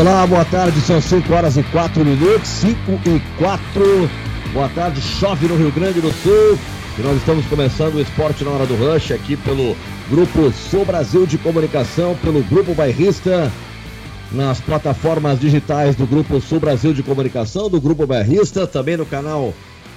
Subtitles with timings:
[0.00, 4.10] Olá, boa tarde, são 5 horas e 4 minutos, 5 e 4.
[4.50, 6.58] Boa tarde, chove no Rio Grande do Sul.
[6.98, 9.76] E nós estamos começando o Esporte na Hora do Rush aqui pelo
[10.08, 13.52] Grupo Sul Brasil de Comunicação, pelo Grupo Bairrista,
[14.32, 19.52] nas plataformas digitais do Grupo Sul Brasil de Comunicação, do Grupo Bairrista, também no canal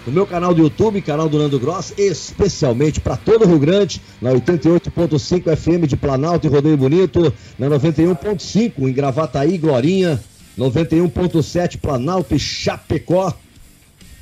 [0.06, 4.02] no meu canal do YouTube, canal do Nando Gross, especialmente para todo o Rio Grande,
[4.22, 10.20] na 88.5 FM de Planalto e Rodeio Bonito, na 91.5 em Gravataí, Glorinha,
[10.58, 13.34] 91.7 Planalto e Chapecó,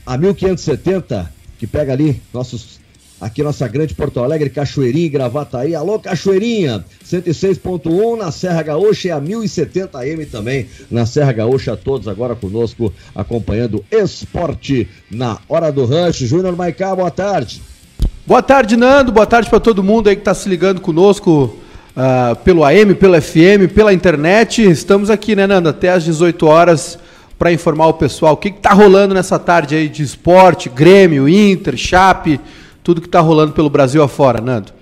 [0.05, 2.80] a 1570, que pega ali nossos
[3.21, 5.75] aqui nossa grande Porto Alegre, Cachoeirinha, Gravataí.
[5.75, 11.77] Alô, Cachoeirinha, 106.1 na Serra Gaúcha e a 1070M também na Serra Gaúcha.
[11.77, 16.17] Todos agora conosco acompanhando esporte na Hora do Rush.
[16.21, 17.61] Júnior Maicá, boa tarde.
[18.25, 19.11] Boa tarde, Nando.
[19.11, 21.55] Boa tarde para todo mundo aí que está se ligando conosco
[21.95, 24.63] uh, pelo AM, pelo FM, pela internet.
[24.63, 26.97] Estamos aqui, né, Nando, até às 18 horas
[27.37, 31.75] para informar o pessoal o que está rolando nessa tarde aí de esporte, Grêmio, Inter,
[31.75, 32.39] Chape,
[32.83, 34.73] tudo que está rolando pelo Brasil afora, Nando.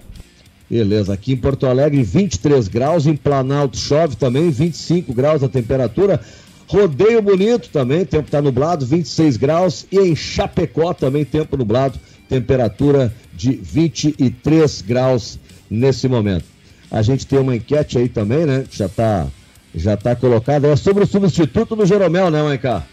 [0.70, 6.22] Beleza, aqui em Porto Alegre 23 graus, em Planalto chove também, 25 graus a temperatura.
[6.68, 9.88] Rodeio bonito também, tempo está nublado, 26 graus.
[9.92, 16.46] E em Chapecó também tempo nublado, temperatura de 23 graus nesse momento.
[16.92, 18.66] A gente tem uma enquete aí também, né?
[18.70, 19.28] Já está
[19.74, 20.68] já tá colocada.
[20.68, 22.84] É sobre o substituto do Jeromel, né, Maicá?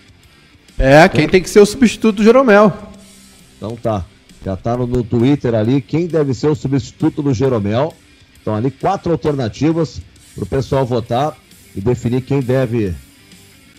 [0.79, 2.73] É, quem tem que ser o substituto do Jeromel.
[3.57, 4.05] Então tá.
[4.45, 7.93] Já está no, no, Twitter ali quem deve ser o substituto do Jeromel.
[8.41, 10.01] Então ali quatro alternativas
[10.35, 11.37] para o pessoal votar
[11.75, 12.95] e definir quem deve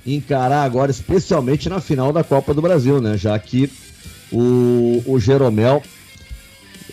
[0.06, 3.18] encarar agora, especialmente na final da Copa do Brasil, né?
[3.18, 3.72] Já que
[4.32, 5.82] o, o Jeromel,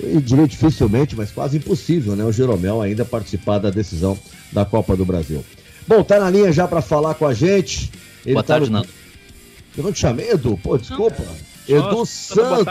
[0.01, 2.25] eu diria dificilmente, mas quase impossível, né?
[2.25, 4.19] O Jeromel ainda participar da decisão
[4.53, 5.45] da Copa do Brasil.
[5.87, 7.91] Bom, tá na linha já para falar com a gente.
[8.25, 8.79] Ele Boa tá tarde, no...
[8.79, 8.89] Nando.
[9.77, 10.59] Eu não te chamei, Edu?
[10.63, 11.23] Pô, desculpa.
[11.23, 11.54] Não.
[11.69, 12.65] Edu Santos.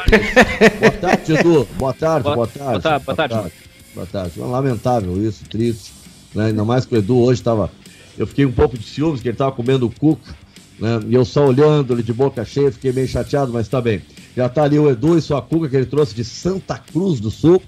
[0.80, 1.68] Boa tarde, Edu.
[1.78, 2.64] Boa tarde, boa, tarde.
[2.64, 3.54] Boa tarde, boa tarde.
[3.96, 4.40] Boa tarde.
[4.40, 5.92] Lamentável isso, triste.
[6.34, 6.48] Né?
[6.48, 7.72] Ainda mais que o Edu hoje estava.
[8.18, 10.36] Eu fiquei um pouco de ciúmes, que ele estava comendo cuca,
[10.80, 11.00] né?
[11.08, 14.02] E eu só olhando ele de boca cheia, fiquei meio chateado, mas tá bem.
[14.36, 17.32] Já tá ali o Edu e sua cuca que ele trouxe de Santa Cruz do
[17.32, 17.62] Sul.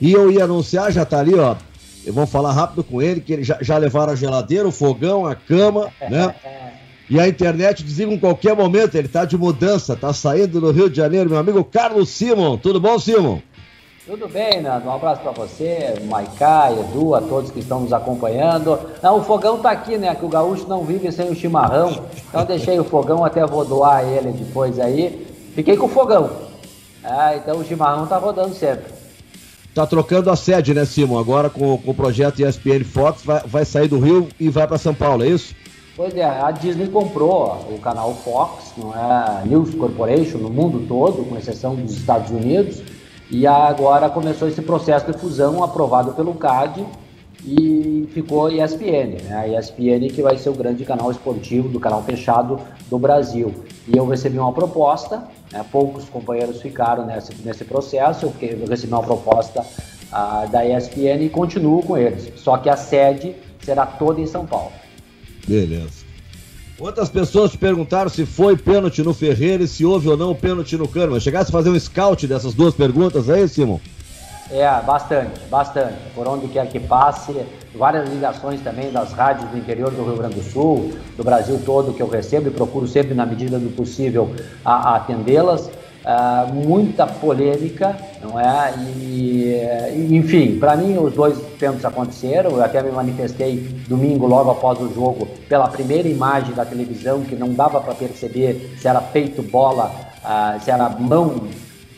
[0.00, 1.56] E eu ia anunciar, já tá ali, ó.
[2.06, 5.34] Vamos falar rápido com ele, que ele já, já levaram a geladeira, o fogão, a
[5.34, 6.34] cama, né?
[7.08, 10.88] E a internet desliga em qualquer momento, ele está de mudança, está saindo do Rio
[10.88, 12.56] de Janeiro, meu amigo Carlos Simon.
[12.56, 13.40] Tudo bom, Simon?
[14.06, 14.86] Tudo bem, Nando.
[14.86, 18.78] Um abraço para você, Maicá, Edu, a todos que estão nos acompanhando.
[19.02, 20.14] Não, o fogão está aqui, né?
[20.14, 22.04] Que o gaúcho não vive sem o chimarrão.
[22.28, 25.26] Então deixei o fogão, até vou doar ele depois aí.
[25.54, 26.30] Fiquei com o fogão.
[27.02, 28.92] Ah, então o chimarrão tá rodando sempre.
[29.74, 31.18] Tá trocando a sede, né, Simon?
[31.18, 34.78] Agora com, com o projeto ESPN Fox, vai, vai sair do Rio e vai para
[34.78, 35.54] São Paulo, é isso?
[35.96, 41.24] Pois é, a Disney comprou o canal Fox, não é News Corporation, no mundo todo,
[41.24, 42.82] com exceção dos Estados Unidos,
[43.30, 46.84] e agora começou esse processo de fusão aprovado pelo CAD
[47.46, 49.36] e ficou ESPN, né?
[49.36, 52.58] A ESPN que vai ser o grande canal esportivo do canal fechado
[52.90, 53.54] do Brasil.
[53.86, 55.22] E eu recebi uma proposta,
[55.52, 55.64] né?
[55.70, 61.84] poucos companheiros ficaram nesse, nesse processo, eu, recebi uma proposta uh, da ESPN e continuo
[61.84, 62.32] com eles.
[62.36, 64.72] Só que a sede será toda em São Paulo.
[65.46, 66.04] Beleza.
[66.78, 70.76] Outras pessoas te perguntaram se foi pênalti no Ferreira e se houve ou não pênalti
[70.76, 71.20] no Kahneman.
[71.20, 73.78] Chegasse a fazer um scout dessas duas perguntas aí, Simon?
[74.50, 75.94] É, bastante, bastante.
[76.14, 77.34] Por onde quer que passe,
[77.74, 81.94] várias ligações também das rádios do interior do Rio Grande do Sul, do Brasil todo
[81.94, 84.34] que eu recebo e procuro sempre, na medida do possível,
[84.64, 85.70] atendê-las.
[86.04, 88.74] Uh, muita polêmica, não é?
[89.00, 89.58] E,
[90.10, 92.50] enfim, para mim os dois tempos aconteceram.
[92.50, 93.56] Eu até me manifestei
[93.88, 98.76] domingo, logo após o jogo, pela primeira imagem da televisão, que não dava para perceber
[98.78, 99.90] se era peito, bola,
[100.22, 101.48] uh, se era mão,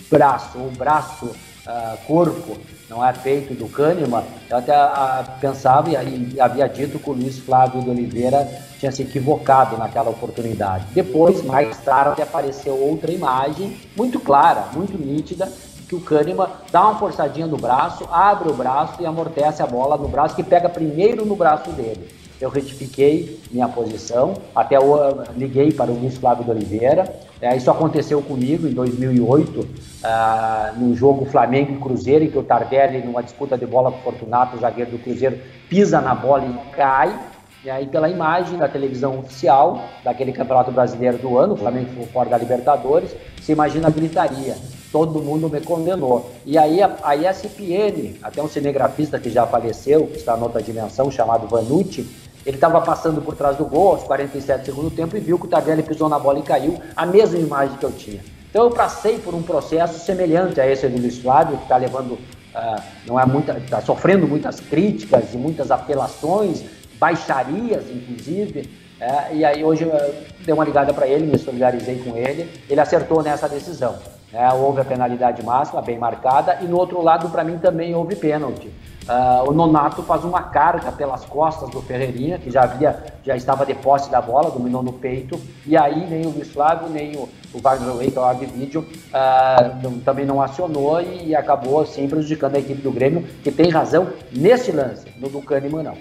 [0.09, 2.57] braço ou braço, uh, corpo
[2.89, 7.13] não é peito do Kahneman, eu até a, pensava e, e, havia dito que o
[7.13, 8.49] Luiz Flávio de Oliveira
[8.79, 10.87] tinha se equivocado naquela oportunidade.
[10.93, 15.51] Depois, mais tarde, apareceu outra imagem muito clara, muito nítida,
[15.89, 19.97] que o Kahneman dá uma forçadinha no braço, abre o braço e amortece a bola
[19.97, 22.09] no braço, que pega primeiro no braço dele.
[22.41, 27.71] Eu retifiquei minha posição, até eu liguei para o Luiz Flávio de Oliveira, é, isso
[27.71, 29.69] aconteceu comigo em 2008,
[30.03, 33.99] ah, no jogo Flamengo e Cruzeiro, em que o Tardelli, numa disputa de bola com
[33.99, 35.39] o Fortunato, o zagueiro do Cruzeiro,
[35.69, 37.15] pisa na bola e cai.
[37.63, 42.07] E aí, pela imagem da televisão oficial daquele Campeonato Brasileiro do ano, o Flamengo ficou
[42.07, 44.57] fora da Libertadores, se imagina a gritaria.
[44.91, 46.31] Todo mundo me condenou.
[46.47, 50.63] E aí a, a ESPN, até um cinegrafista que já faleceu, que está em outra
[50.63, 52.07] dimensão, chamado Vanucci,
[52.47, 55.47] Ele estava passando por trás do gol aos 47 do segundo tempo e viu que
[55.47, 58.21] o Tardelli pisou na bola e caiu, a mesma imagem que eu tinha.
[58.49, 62.13] Então eu passei por um processo semelhante a esse do Luiz Flávio, que está levando,
[62.13, 66.63] uh, não é muita, está sofrendo muitas críticas e muitas apelações,
[67.01, 68.71] baixarias, inclusive.
[69.01, 70.15] É, e aí hoje eu
[70.45, 73.97] dei uma ligada para ele, me solidarizei com ele, ele acertou nessa decisão.
[74.33, 78.15] É, houve a penalidade máxima, bem marcada, e no outro lado, para mim, também houve
[78.15, 78.71] pênalti.
[79.07, 83.65] Uh, o Nonato faz uma carga pelas costas do Ferreirinha, que já havia, já estava
[83.65, 87.29] de posse da bola, dominou no peito, e aí nem o Luiz Flávio, nem o,
[87.55, 92.09] o Wagner Way, que é o vídeo, uh, também não acionou e, e, acabou assim
[92.09, 95.95] prejudicando a equipe do Grêmio, que tem razão nesse lance, no do Kahneman não.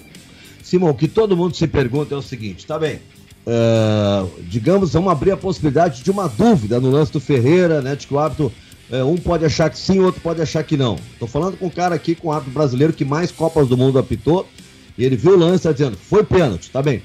[0.63, 2.99] Simão, o que todo mundo se pergunta é o seguinte, tá bem,
[3.45, 8.07] uh, digamos, vamos abrir a possibilidade de uma dúvida no lance do Ferreira, né, de
[8.07, 8.51] que o árbitro
[8.91, 10.95] é, um pode achar que sim, outro pode achar que não.
[11.13, 13.97] Estou falando com um cara aqui, com o árbitro brasileiro que mais Copas do Mundo
[13.97, 14.47] apitou,
[14.97, 17.01] e ele viu o lance está dizendo, foi pênalti, tá bem.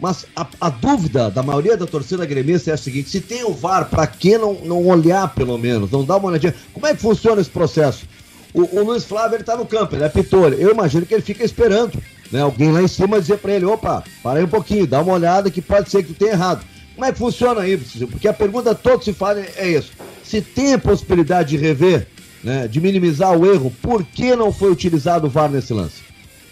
[0.00, 3.52] Mas a, a, dúvida da maioria da torcida gremista é a seguinte: se tem o
[3.52, 5.90] VAR, para que não, não olhar pelo menos?
[5.90, 6.54] Não dar uma olhadinha?
[6.72, 8.06] Como é que funciona esse processo?
[8.54, 10.48] O, o Luiz Flávio ele tá no campo, ele apitou.
[10.48, 12.00] Eu imagino que ele fica esperando,
[12.30, 12.40] né?
[12.40, 15.50] Alguém lá em cima dizer para ele: opa, para aí um pouquinho, dá uma olhada
[15.50, 16.64] que pode ser que tu tenha errado.
[16.98, 18.08] Como é que funciona isso?
[18.08, 19.92] Porque a pergunta toda se faz é isso
[20.28, 22.06] se tem a possibilidade de rever,
[22.44, 26.02] né, de minimizar o erro, por que não foi utilizado o VAR nesse lance?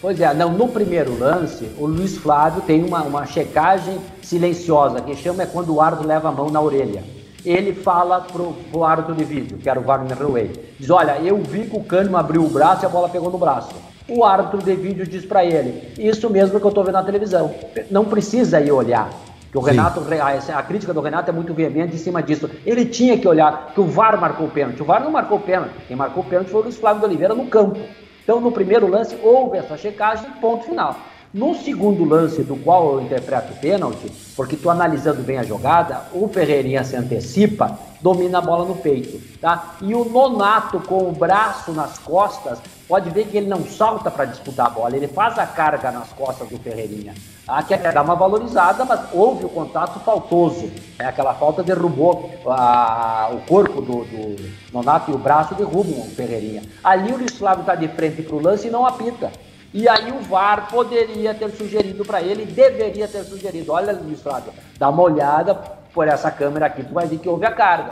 [0.01, 5.15] Pois é, não, no primeiro lance, o Luiz Flávio tem uma, uma checagem silenciosa, que
[5.15, 7.05] chama é quando o árbitro leva a mão na orelha.
[7.45, 10.51] Ele fala pro, pro árbitro de vídeo, que era o Wagner Way,
[10.81, 13.39] diz, olha, eu vi que o Kahneman abriu o braço e a bola pegou no
[13.39, 13.75] braço.
[14.09, 17.55] O árbitro de vídeo diz para ele, isso mesmo que eu estou vendo na televisão,
[17.91, 19.11] não precisa ir olhar.
[19.57, 22.51] Que o Renato, a, a, crítica do Renato é muito veemente em cima disso.
[22.67, 24.83] Ele tinha que olhar que o VAR marcou o pênalti.
[24.83, 25.73] O VAR não marcou o pênalti.
[25.89, 27.81] Quem marcou o pênalti foi o Luiz Flávio de Oliveira no campo.
[28.23, 30.97] Então, no primeiro lance, houve essa checagem, ponto final.
[31.35, 36.05] No segundo lance, do qual eu interpreto o pênalti, porque estou analisando bem a jogada,
[36.13, 39.77] o Ferreirinha se antecipa, domina a bola no peito, tá?
[39.83, 42.59] E o Nonato com o braço nas costas,
[42.89, 46.13] pode ver que ele não salta para disputar a bola, ele faz a carga nas
[46.13, 47.15] costas do Ferreirinha.
[47.47, 50.71] Ah, quer dar uma valorizada, mas houve o contato faltoso.
[50.99, 56.11] É, aquela falta derrubou a, o corpo do, do, Nonato e o braço derrubam o
[56.11, 56.63] Ferreirinha.
[56.83, 59.31] Ali o Luiz Flávio está de frente para o lance e não apita.
[59.77, 64.89] E aí o VAR poderia ter sugerido para ele, deveria ter sugerido, olha Flávio, dá
[64.89, 65.55] uma olhada
[65.93, 67.91] por essa câmera aqui, tu vai ver que houve a carga.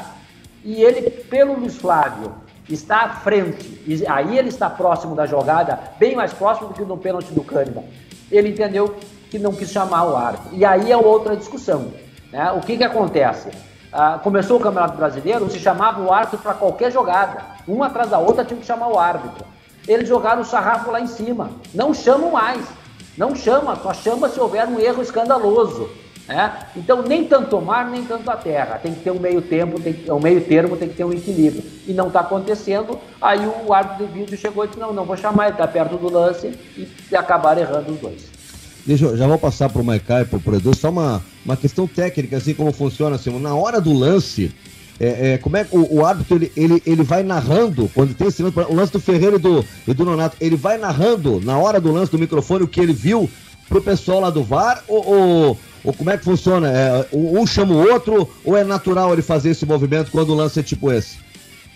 [0.64, 2.36] E ele, pelo Luiz Flávio,
[2.70, 6.82] está à frente, e aí ele está próximo da jogada, bem mais próximo do que
[6.86, 7.84] no pênalti do Kahneman.
[8.32, 8.96] Ele entendeu
[9.30, 10.56] que não quis chamar o árbitro.
[10.56, 11.92] E aí é outra discussão.
[12.32, 12.50] Né?
[12.52, 13.50] O que, que acontece?
[13.92, 17.42] Ah, começou o Campeonato Brasileiro, se chamava o árbitro para qualquer jogada.
[17.68, 19.44] Uma atrás da outra tinha que chamar o árbitro.
[19.86, 21.50] Eles jogaram o sarrafo lá em cima.
[21.74, 22.64] Não chamam mais.
[23.16, 25.88] Não chama, só chama se houver um erro escandaloso.
[26.26, 26.52] Né?
[26.74, 28.78] Então, nem tanto o mar, nem tanto a terra.
[28.78, 31.12] Tem que ter um meio tempo, tem que, um meio termo, tem que ter um
[31.12, 31.62] equilíbrio.
[31.86, 32.98] E não está acontecendo.
[33.20, 35.96] Aí o árbitro de vídeo chegou e disse: Não, não vou chamar, ele está perto
[35.96, 36.58] do lance
[37.10, 38.34] e acabaram errando os dois.
[38.86, 41.56] Deixa eu, já vou passar para o Maicai e para o Edu, só uma, uma
[41.56, 44.54] questão técnica, assim como funciona, assim, na hora do lance,
[45.00, 48.42] é, é, como é o, o, árbitro ele, ele, ele vai narrando, quando tem esse
[48.42, 51.80] lance, o lance do Ferreira e do, e do Nonato, ele vai narrando na hora
[51.80, 53.28] do lance do microfone o que ele viu
[53.68, 56.70] pro pessoal lá do VAR, ou, ou, ou como é que funciona?
[56.70, 60.60] É, um chama o outro, ou é natural ele fazer esse movimento quando o lance
[60.60, 61.18] é tipo esse?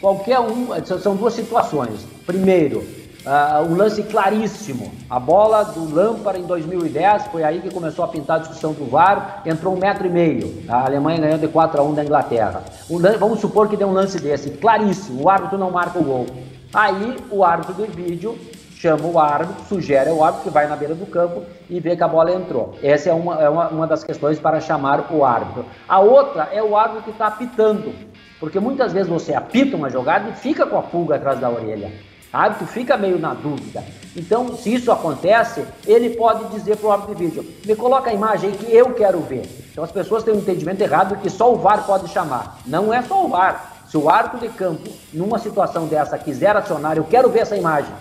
[0.01, 0.69] Qualquer um,
[1.03, 2.07] são duas situações.
[2.25, 2.87] Primeiro,
[3.27, 4.93] Uh, um lance claríssimo.
[5.11, 8.89] A bola do Lampard em 2010 foi aí que começou a pintar a discussão do
[8.89, 9.43] VAR.
[9.45, 10.63] Entrou um metro e meio.
[10.69, 12.63] A Alemanha ganhou de 4 a 1 da Inglaterra.
[12.89, 15.25] Um, vamos supor que deu um lance desse, claríssimo.
[15.25, 16.27] O árbitro não marca o gol.
[16.73, 18.39] Aí o árbitro do vídeo
[18.77, 22.05] chama o árbitro, sugere ao árbitro que vai na beira do campo e vê que
[22.05, 22.77] a bola entrou.
[22.81, 25.65] Essa é uma, é uma, uma das questões para chamar o árbitro.
[25.89, 27.93] A outra é o árbitro que está apitando.
[28.39, 31.91] Porque muitas vezes você apita uma jogada e fica com a pulga atrás da orelha
[32.31, 32.59] sabe?
[32.59, 33.85] Tu fica meio na dúvida.
[34.17, 38.15] Então, se isso acontece, ele pode dizer para o árbitro de vídeo: me coloca a
[38.15, 39.49] imagem aí que eu quero ver.
[39.71, 42.59] Então, as pessoas têm um entendimento errado que só o VAR pode chamar.
[42.67, 43.77] Não é só o VAR.
[43.89, 47.93] Se o árbitro de campo, numa situação dessa, quiser acionar, eu quero ver essa imagem,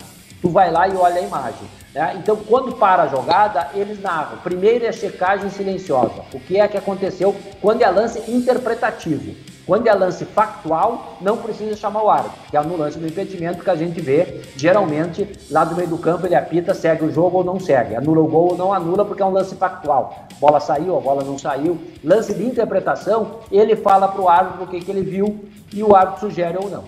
[0.41, 1.67] tu vai lá e olha a imagem.
[1.93, 2.15] Né?
[2.17, 4.37] Então, quando para a jogada, eles narram.
[4.39, 6.25] Primeiro é checagem silenciosa.
[6.33, 9.33] O que é que aconteceu quando é lance interpretativo?
[9.67, 13.61] Quando é lance factual, não precisa chamar o árbitro, que é no lance do impedimento
[13.61, 17.39] que a gente vê, geralmente, lá do meio do campo, ele apita, segue o jogo
[17.39, 20.25] ou não segue, anula o gol ou não anula, porque é um lance factual.
[20.39, 21.77] Bola saiu, a bola não saiu.
[22.01, 25.43] Lance de interpretação, ele fala para o árbitro o que, que ele viu
[25.73, 26.85] e o árbitro sugere ou não.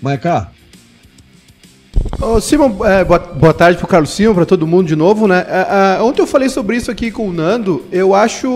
[0.00, 0.52] Maiká,
[2.20, 5.44] Ô, Simon, é, boa, boa, tarde pro Carlos Simon, para todo mundo de novo, né?
[5.48, 7.84] É, é, ontem eu falei sobre isso aqui com o Nando.
[7.90, 8.46] Eu acho.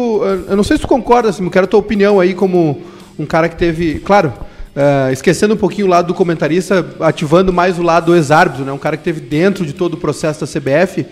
[0.49, 2.80] Eu não sei se tu concorda, Simon, quero a tua opinião aí como
[3.19, 4.00] um cara que teve.
[4.00, 4.33] Claro,
[4.75, 8.73] é, esquecendo um pouquinho o lado do comentarista, ativando mais o lado ex-árbitro, né?
[8.73, 11.07] Um cara que teve dentro de todo o processo da CBF.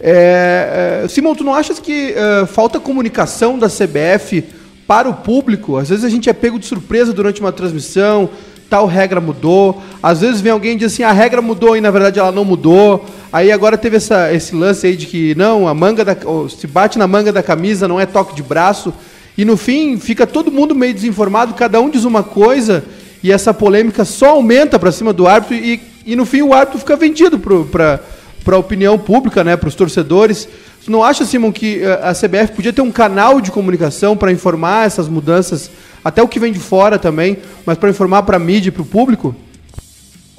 [0.00, 2.14] É, Simon, tu não achas que
[2.48, 4.44] falta comunicação da CBF
[4.86, 5.76] para o público?
[5.76, 8.28] Às vezes a gente é pego de surpresa durante uma transmissão
[8.68, 9.80] tal regra mudou.
[10.02, 12.44] Às vezes vem alguém e diz assim, a regra mudou e na verdade ela não
[12.44, 13.04] mudou.
[13.32, 16.16] Aí agora teve essa, esse lance aí de que não, a manga da,
[16.48, 18.92] se bate na manga da camisa, não é toque de braço.
[19.36, 22.84] E no fim fica todo mundo meio desinformado, cada um diz uma coisa
[23.22, 26.78] e essa polêmica só aumenta para cima do árbitro e, e no fim o árbitro
[26.78, 28.00] fica vendido para
[28.46, 30.46] a opinião pública, né, para os torcedores.
[30.80, 34.30] Você não acha, Simon, que eh, a CBF podia ter um canal de comunicação para
[34.30, 35.70] informar essas mudanças
[36.04, 38.82] até o que vem de fora também, mas para informar para a mídia e para
[38.82, 39.34] o público?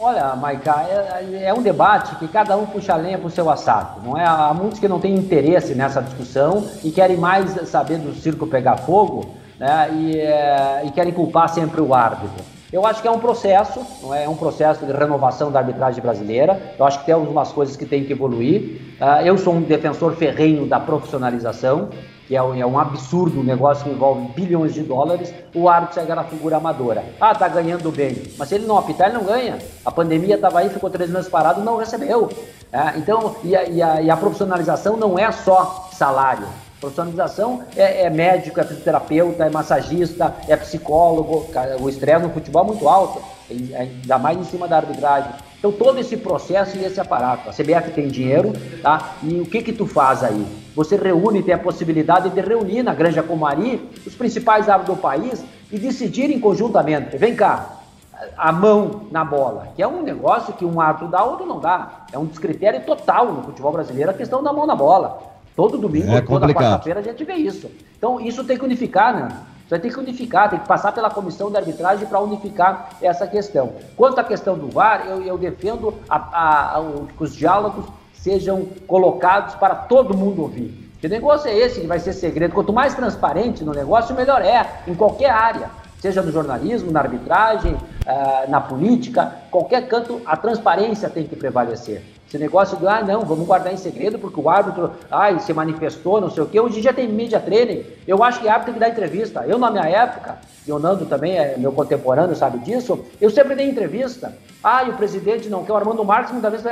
[0.07, 3.49] Olha, Maica, é, é, um debate que cada um puxa a lenha para o seu
[3.49, 4.03] assado.
[4.03, 4.23] Não é?
[4.23, 8.77] Há muitos que não têm interesse nessa discussão e querem mais saber do circo pegar
[8.77, 9.89] fogo né?
[9.93, 12.45] e, é, e querem culpar sempre o árbitro.
[12.71, 14.25] Eu acho que é um processo, não é?
[14.25, 16.75] é um processo de renovação da arbitragem brasileira.
[16.77, 18.81] Eu acho que tem algumas coisas que têm que evoluir.
[19.01, 21.89] Uh, eu sou um defensor ferrenho da profissionalização
[22.27, 26.01] que é um, é um absurdo, um negócio que envolve bilhões de dólares, o árbitro
[26.01, 27.03] chega na figura amadora.
[27.19, 28.21] Ah, tá ganhando bem.
[28.37, 29.59] Mas se ele não apitar, ele não ganha.
[29.85, 32.29] A pandemia estava aí, ficou três meses parado não recebeu.
[32.71, 36.47] É, então, e a, e, a, e a, profissionalização não é só salário.
[36.79, 41.47] Profissionalização é, é, médico, é fisioterapeuta, é massagista, é psicólogo.
[41.79, 45.31] O estresse no futebol é muito alto, ainda mais em cima da arbitragem.
[45.57, 47.49] Então, todo esse processo e esse aparato.
[47.49, 49.15] A CBF tem dinheiro, tá?
[49.23, 50.45] E o que que tu faz aí?
[50.75, 55.43] Você reúne, tem a possibilidade de reunir na Granja Comari os principais árbitros do país
[55.71, 57.17] e decidirem conjuntamente.
[57.17, 57.79] Vem cá,
[58.37, 62.05] a mão na bola, que é um negócio que um árbitro dá, outro não dá.
[62.11, 65.19] É um descritério total no futebol brasileiro a questão da mão na bola.
[65.55, 67.71] Todo domingo, é toda quarta-feira a gente vê isso.
[67.97, 69.29] Então, isso tem que unificar, né?
[69.67, 73.73] Você ter que unificar, tem que passar pela comissão de arbitragem para unificar essa questão.
[73.97, 76.83] Quanto à questão do VAR, eu, eu defendo a, a, a,
[77.17, 80.85] que os diálogos sejam colocados para todo mundo ouvir.
[81.01, 82.53] Que negócio é esse que vai ser segredo?
[82.53, 85.69] Quanto mais transparente no negócio, melhor é, em qualquer área.
[86.05, 92.03] Seja no jornalismo, na arbitragem, uh, na política, qualquer canto, a transparência tem que prevalecer.
[92.27, 96.21] Esse negócio do, ah, não, vamos guardar em segredo porque o árbitro, ai, se manifestou,
[96.21, 96.59] não sei o quê.
[96.59, 97.83] Hoje já tem mídia training.
[98.07, 99.45] Eu acho que o árbitro tem que dar entrevista.
[99.47, 103.55] Eu, na minha época, e o Nando também é meu contemporâneo, sabe disso, eu sempre
[103.55, 104.31] dei entrevista.
[104.63, 106.67] Ah, e o presidente não quer, o Armando Marques muitas vezes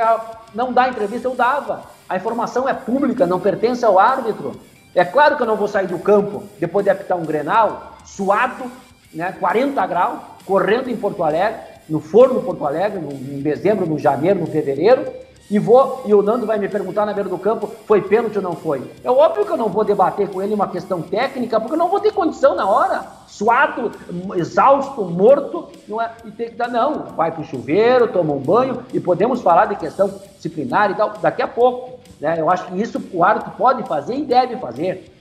[0.54, 1.86] não dá entrevista, eu dava.
[2.08, 4.52] A informação é pública, não pertence ao árbitro.
[4.94, 8.66] É claro que eu não vou sair do campo depois de apitar um grenal, suado,
[9.14, 14.00] né, 40 graus, correndo em Porto Alegre, no forno Porto Alegre, no, em dezembro, no
[14.00, 15.06] janeiro, no fevereiro,
[15.52, 18.42] e vou, e o Nando vai me perguntar na beira do campo, foi pênalti ou
[18.42, 18.82] não foi?
[19.04, 21.90] É óbvio que eu não vou debater com ele uma questão técnica, porque eu não
[21.90, 23.92] vou ter condição na hora, suado,
[24.36, 26.12] exausto, morto, não é?
[26.26, 29.76] E tem que dar, não, vai pro chuveiro, toma um banho, e podemos falar de
[29.76, 32.00] questão disciplinar e tal, daqui a pouco.
[32.22, 32.36] Né?
[32.40, 35.12] Eu acho que isso o árbitro pode fazer e deve fazer.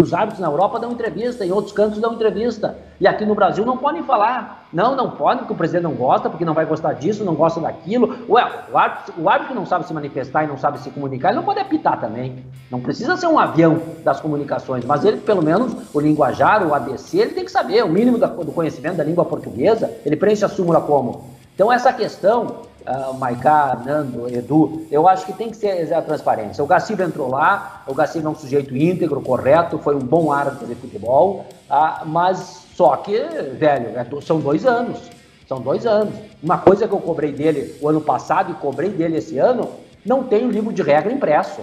[0.00, 2.76] Os árbitros na Europa dão entrevista, em outros cantos dão entrevista.
[2.98, 4.66] E aqui no Brasil não podem falar.
[4.72, 7.60] Não, não podem, porque o presidente não gosta, porque não vai gostar disso, não gosta
[7.60, 8.16] daquilo.
[8.26, 11.28] Ué, o árbitro, o árbitro que não sabe se manifestar e não sabe se comunicar,
[11.28, 12.44] ele não pode apitar também.
[12.70, 17.18] Não precisa ser um avião das comunicações, mas ele, pelo menos, o linguajar, o ABC,
[17.18, 20.80] ele tem que saber, o mínimo do conhecimento da língua portuguesa, ele preenche a súmula
[20.80, 21.32] como.
[21.54, 26.62] Então, essa questão uh, Maiká, Nando, Edu, eu acho que tem que ser a transparência.
[26.62, 30.66] O Gaciba entrou lá, o Gaciba é um sujeito íntegro, correto, foi um bom árbitro
[30.66, 33.18] de futebol, uh, mas só que,
[33.58, 34.98] velho, é, são dois anos.
[35.46, 36.14] São dois anos.
[36.42, 39.68] Uma coisa que eu cobrei dele o ano passado e cobrei dele esse ano,
[40.04, 41.60] não tem o livro de regra impresso.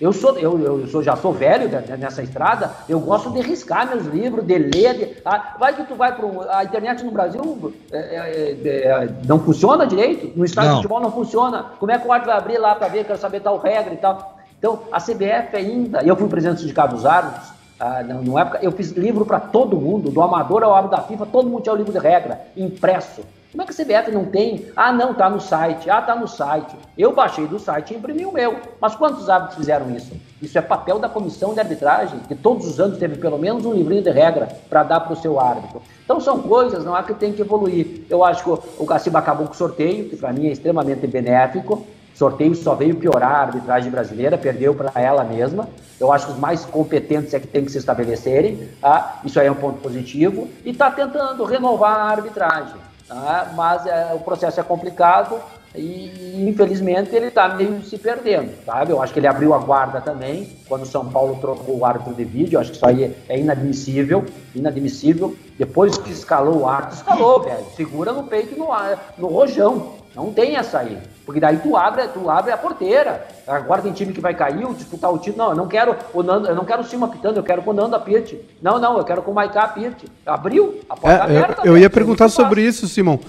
[0.00, 4.06] Eu, sou, eu, eu sou, já sou velho nessa estrada, eu gosto de riscar meus
[4.06, 4.94] livros, de ler.
[4.94, 5.56] De, tá?
[5.58, 9.86] Vai que tu vai para A internet no Brasil é, é, é, é, não funciona
[9.86, 11.66] direito, no estádio de futebol não funciona.
[11.78, 13.98] Como é que o árbitro vai abrir lá para ver, quero saber tal regra e
[13.98, 14.38] tal?
[14.58, 16.02] Então, a CBF ainda.
[16.02, 19.74] Eu fui presidente do Sindicato dos Árbitros, ah, não, época, eu fiz livro para todo
[19.74, 23.22] mundo, do amador ao árbitro da FIFA, todo mundo tinha o livro de regra, impresso.
[23.50, 24.66] Como é que a CBF não tem?
[24.76, 25.90] Ah, não, tá no site.
[25.90, 26.72] Ah, tá no site.
[26.96, 28.56] Eu baixei do site e imprimi o meu.
[28.80, 30.12] Mas quantos árbitros fizeram isso?
[30.40, 33.72] Isso é papel da comissão de arbitragem, que todos os anos teve pelo menos um
[33.72, 35.82] livrinho de regra para dar para o seu árbitro.
[36.04, 38.04] Então são coisas, não é que tem que evoluir.
[38.08, 41.84] Eu acho que o Gaciba acabou com o sorteio, que para mim é extremamente benéfico.
[42.14, 45.68] O sorteio só veio piorar a arbitragem brasileira, perdeu para ela mesma.
[45.98, 48.68] Eu acho que os mais competentes é que tem que se estabelecerem.
[48.80, 49.20] Tá?
[49.24, 50.48] Isso aí é um ponto positivo.
[50.64, 52.89] E está tentando renovar a arbitragem.
[53.10, 53.50] Tá?
[53.54, 55.42] Mas é, o processo é complicado,
[55.74, 58.90] e infelizmente ele está meio se perdendo, sabe?
[58.90, 62.12] Eu acho que ele abriu a guarda também quando o São Paulo trocou o árbitro
[62.12, 62.56] de vídeo.
[62.56, 64.24] Eu acho que isso aí é inadmissível,
[64.54, 65.36] inadmissível.
[65.56, 67.64] Depois que escalou o árbitro, escalou, velho.
[67.76, 68.68] Segura no peito no,
[69.16, 70.00] no rojão.
[70.14, 70.98] Não tem essa aí.
[71.24, 73.24] Porque daí tu abre, tu abre a porteira.
[73.46, 75.44] Agora tem time que vai cair, disputar o título.
[75.44, 77.70] Não, eu não quero o Nando, eu não quero o Cima pitando, eu quero com
[77.70, 78.40] o Nando apite.
[78.60, 80.06] Não, não, eu quero com o Maiká apite.
[80.26, 81.62] Abriu a porta é, aberta.
[81.62, 83.20] Eu, eu ia perguntar sobre isso, Simão.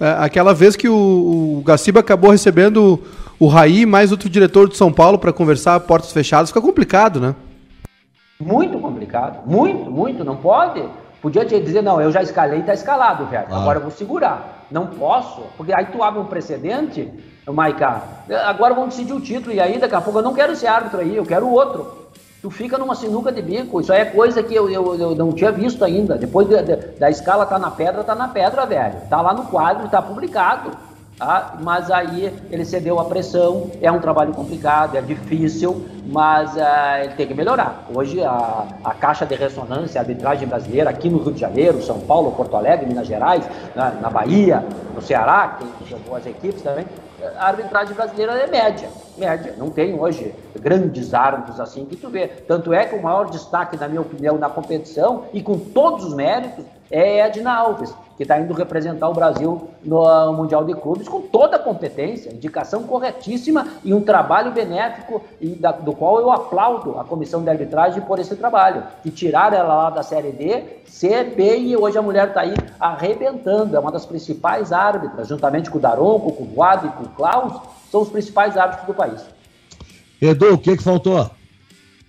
[0.00, 3.02] É, aquela vez que o, o Gaciba acabou recebendo
[3.38, 7.34] o Raí mais outro diretor de São Paulo para conversar portas fechadas, fica complicado, né?
[8.40, 10.82] Muito complicado, muito, muito, não pode.
[11.20, 13.46] Podia te dizer, não, eu já escalei, tá escalado, velho.
[13.50, 13.56] Ah.
[13.58, 14.66] Agora eu vou segurar.
[14.70, 17.10] Não posso, porque aí tu abre um precedente,
[17.46, 18.02] Maiká.
[18.46, 21.00] Agora vamos decidir o título, e aí daqui a pouco eu não quero esse árbitro
[21.00, 21.99] aí, eu quero o outro
[22.42, 23.80] tu fica numa sinuca de bico.
[23.80, 26.16] Isso aí é coisa que eu, eu, eu não tinha visto ainda.
[26.16, 28.96] Depois de, de, da escala tá na pedra, tá na pedra, velho.
[29.08, 30.70] Tá lá no quadro, tá publicado.
[31.18, 31.58] Tá?
[31.60, 33.70] Mas aí ele cedeu a pressão.
[33.82, 37.84] É um trabalho complicado, é difícil, mas uh, ele tem que melhorar.
[37.94, 42.00] Hoje a, a caixa de ressonância, a arbitragem brasileira aqui no Rio de Janeiro, São
[42.00, 43.44] Paulo, Porto Alegre, Minas Gerais,
[43.76, 46.86] na, na Bahia, no Ceará, que tem boas equipes também,
[47.38, 49.54] a arbitragem brasileira é média, média.
[49.56, 52.28] Não tem hoje grandes árbitros assim que tu vê.
[52.28, 56.14] Tanto é que o maior destaque, na minha opinião, na competição, e com todos os
[56.14, 61.20] méritos, é Edna Alves, que está indo representar o Brasil no Mundial de Clubes com
[61.22, 66.98] toda a competência, indicação corretíssima e um trabalho benéfico e da, do qual eu aplaudo
[66.98, 71.24] a comissão de arbitragem por esse trabalho, que tiraram ela lá da Série D, C,
[71.24, 75.78] B e hoje a mulher está aí arrebentando, é uma das principais árbitras, juntamente com
[75.78, 77.54] o Daronco, com o Guado e com o Klaus,
[77.90, 79.20] são os principais árbitros do país.
[80.20, 81.30] Edu, o que, que faltou?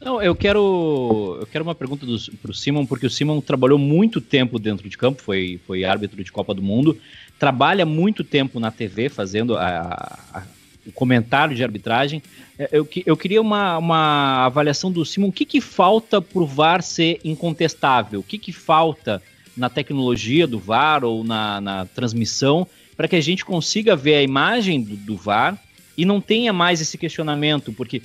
[0.03, 2.05] Não, eu quero, eu quero uma pergunta
[2.41, 6.23] para o Simon, porque o Simon trabalhou muito tempo dentro de campo, foi, foi árbitro
[6.23, 6.97] de Copa do Mundo,
[7.37, 10.43] trabalha muito tempo na TV fazendo a, a,
[10.87, 12.21] o comentário de arbitragem.
[12.57, 15.27] É, eu, eu queria uma, uma avaliação do Simon.
[15.27, 18.21] O que, que falta para o VAR ser incontestável?
[18.21, 19.21] O que, que falta
[19.55, 24.23] na tecnologia do VAR ou na, na transmissão para que a gente consiga ver a
[24.23, 25.59] imagem do, do VAR
[26.01, 27.71] e não tenha mais esse questionamento?
[27.71, 28.01] Porque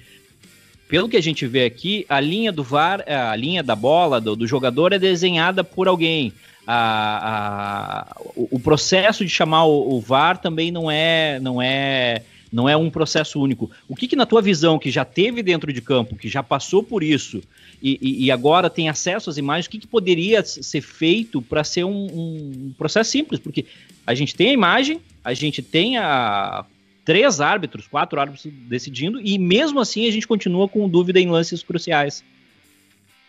[0.86, 4.36] pelo que a gente vê aqui, a linha do VAR, a linha da bola do,
[4.36, 6.30] do jogador é desenhada por alguém.
[6.66, 12.22] A, a, o, o, processo de chamar o, o, VAR também não é, não é,
[12.52, 13.70] não é um processo único.
[13.88, 16.82] O que, que na tua visão, que já teve dentro de campo, que já passou
[16.82, 17.42] por isso
[17.82, 21.64] e, e, e agora tem acesso às imagens, o que, que poderia ser feito para
[21.64, 23.40] ser um, um processo simples?
[23.40, 23.64] Porque
[24.06, 26.66] a gente tem a imagem, a gente tem a
[27.06, 31.62] três árbitros, quatro árbitros decidindo, e mesmo assim a gente continua com dúvida em lances
[31.62, 32.22] cruciais.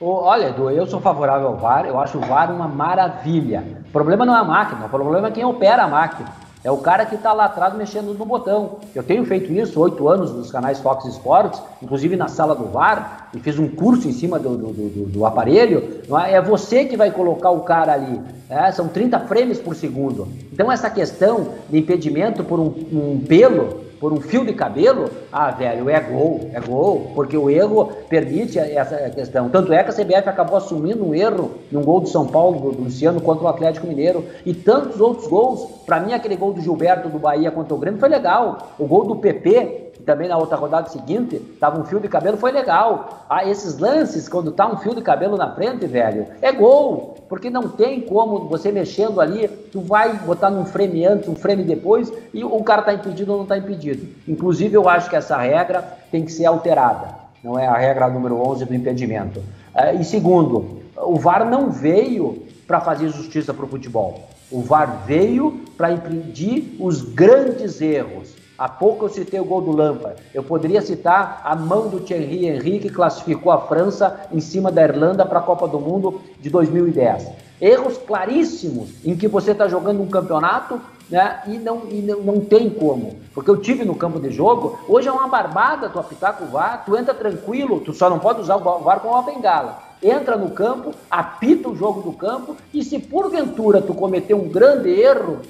[0.01, 3.63] Olha, Edu, eu sou favorável ao VAR, eu acho o VAR uma maravilha.
[3.87, 6.46] O problema não é a máquina, o problema é quem opera a máquina.
[6.67, 8.79] É o cara que está lá atrás mexendo no botão.
[8.93, 13.29] Eu tenho feito isso oito anos nos canais Fox Sports, inclusive na sala do VAR,
[13.33, 16.01] e fiz um curso em cima do, do, do, do aparelho.
[16.25, 16.33] É?
[16.33, 18.19] é você que vai colocar o cara ali.
[18.49, 18.69] É?
[18.73, 20.27] São 30 frames por segundo.
[20.51, 25.49] Então, essa questão de impedimento por um, um pelo por um fio de cabelo, ah,
[25.51, 29.49] velho, é gol, é gol, porque o erro permite essa questão.
[29.49, 32.83] Tanto é que a CBF acabou assumindo um erro num gol do São Paulo, do
[32.83, 35.76] Luciano, contra o Atlético Mineiro, e tantos outros gols.
[35.87, 38.73] Para mim, aquele gol do Gilberto do Bahia contra o Grêmio foi legal.
[38.77, 42.51] O gol do PP, também na outra rodada seguinte, tava um fio de cabelo, foi
[42.51, 43.23] legal.
[43.29, 47.15] Ah, esses lances, quando tá um fio de cabelo na frente, velho, é gol.
[47.29, 51.63] Porque não tem como você mexendo ali, tu vai botar num frame antes, um frame
[51.63, 54.09] depois, e o cara tá impedido ou não tá impedido.
[54.27, 57.15] Inclusive, eu acho que essa regra tem que ser alterada.
[57.41, 59.41] Não é a regra número 11 do impedimento.
[59.73, 64.27] Ah, e segundo, o VAR não veio para fazer justiça para o futebol.
[64.49, 68.33] O VAR veio para impedir os grandes erros.
[68.57, 70.15] Há pouco eu citei o gol do Lampa.
[70.33, 74.81] Eu poderia citar a mão do Thierry Henry que classificou a França em cima da
[74.83, 77.29] Irlanda para a Copa do Mundo de 2010.
[77.59, 82.39] Erros claríssimos em que você está jogando um campeonato né, e, não, e não, não
[82.39, 83.19] tem como.
[83.33, 86.49] Porque eu tive no campo de jogo, hoje é uma barbada tu apitar com o
[86.49, 89.86] VAR, tu entra tranquilo, tu só não pode usar o VAR com uma bengala.
[90.01, 94.89] Entra no campo, apita o jogo do campo e se porventura tu cometer um grande
[94.89, 95.41] erro,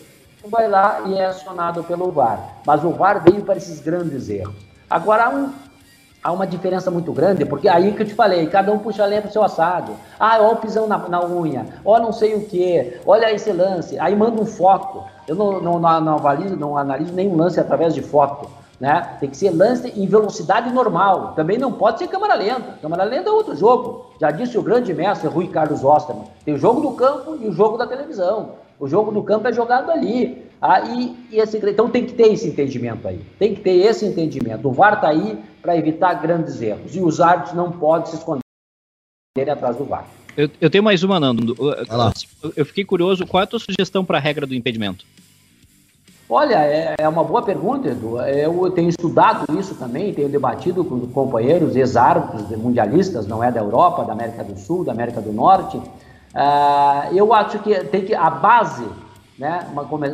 [0.49, 2.59] vai lá e é acionado pelo VAR.
[2.65, 4.55] Mas o VAR veio para esses grandes erros.
[4.89, 5.51] Agora, há, um,
[6.23, 9.05] há uma diferença muito grande, porque aí que eu te falei, cada um puxa a
[9.05, 9.91] lenha para o seu assado.
[10.17, 13.99] Ah, olha o pisão na, na unha, olha não sei o que, olha esse lance,
[13.99, 15.03] aí manda um foto.
[15.27, 18.49] Eu não, não, não, não, avalizo, não analiso nenhum lance através de foto.
[18.79, 19.17] Né?
[19.19, 21.33] Tem que ser lance em velocidade normal.
[21.35, 22.77] Também não pode ser câmera lenta.
[22.81, 24.11] Câmera lenta é outro jogo.
[24.21, 26.25] Já disse o grande mestre Rui Carlos Osterman.
[26.45, 28.55] Tem o jogo do campo e o jogo da televisão.
[28.79, 30.45] O jogo do campo é jogado ali.
[30.61, 33.19] Ah, e, e esse, então tem que ter esse entendimento aí.
[33.39, 34.67] Tem que ter esse entendimento.
[34.67, 36.95] O VAR está aí para evitar grandes erros.
[36.95, 38.41] E os árbitros não podem se esconder
[39.51, 40.07] atrás do VAR.
[40.35, 41.55] Eu, eu tenho mais uma, Nando.
[41.59, 45.03] Eu, eu fiquei curioso, qual é a tua sugestão para a regra do impedimento?
[46.29, 48.19] Olha, é, é, uma boa pergunta, Edu.
[48.19, 54.03] Eu tenho estudado isso também, tenho debatido com companheiros ex-árbitros mundialistas, não é da Europa,
[54.03, 55.77] da América do Sul, da América do Norte.
[55.77, 58.85] Uh, eu acho que tem que a base,
[59.39, 59.67] né,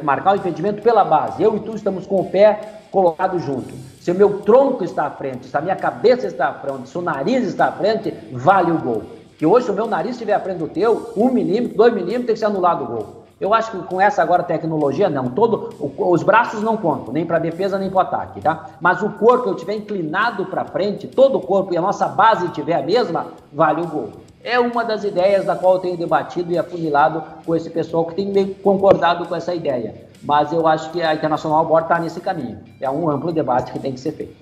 [0.04, 1.42] marcar o impedimento pela base.
[1.42, 2.60] Eu e tu estamos com o pé
[2.92, 3.74] colocado junto.
[4.00, 6.98] Se o meu tronco está à frente, se a minha cabeça está à frente, se
[6.98, 9.02] o nariz está à frente, vale o gol.
[9.40, 12.26] Que hoje, se o meu nariz estiver à frente do teu, um milímetro, dois milímetros,
[12.28, 13.23] tem que ser anulado o gol.
[13.44, 15.26] Eu acho que com essa agora tecnologia, não.
[15.26, 18.68] Todo, os braços não contam, nem para defesa nem para ataque, tá?
[18.80, 22.48] Mas o corpo, eu tiver inclinado para frente, todo o corpo e a nossa base
[22.54, 24.12] tiver a mesma, vale o gol.
[24.42, 28.16] É uma das ideias da qual eu tenho debatido e afunilado com esse pessoal que
[28.16, 29.94] tem meio concordado com essa ideia.
[30.24, 32.60] Mas eu acho que a Internacional Board está nesse caminho.
[32.80, 34.38] É um amplo debate que tem que ser feito.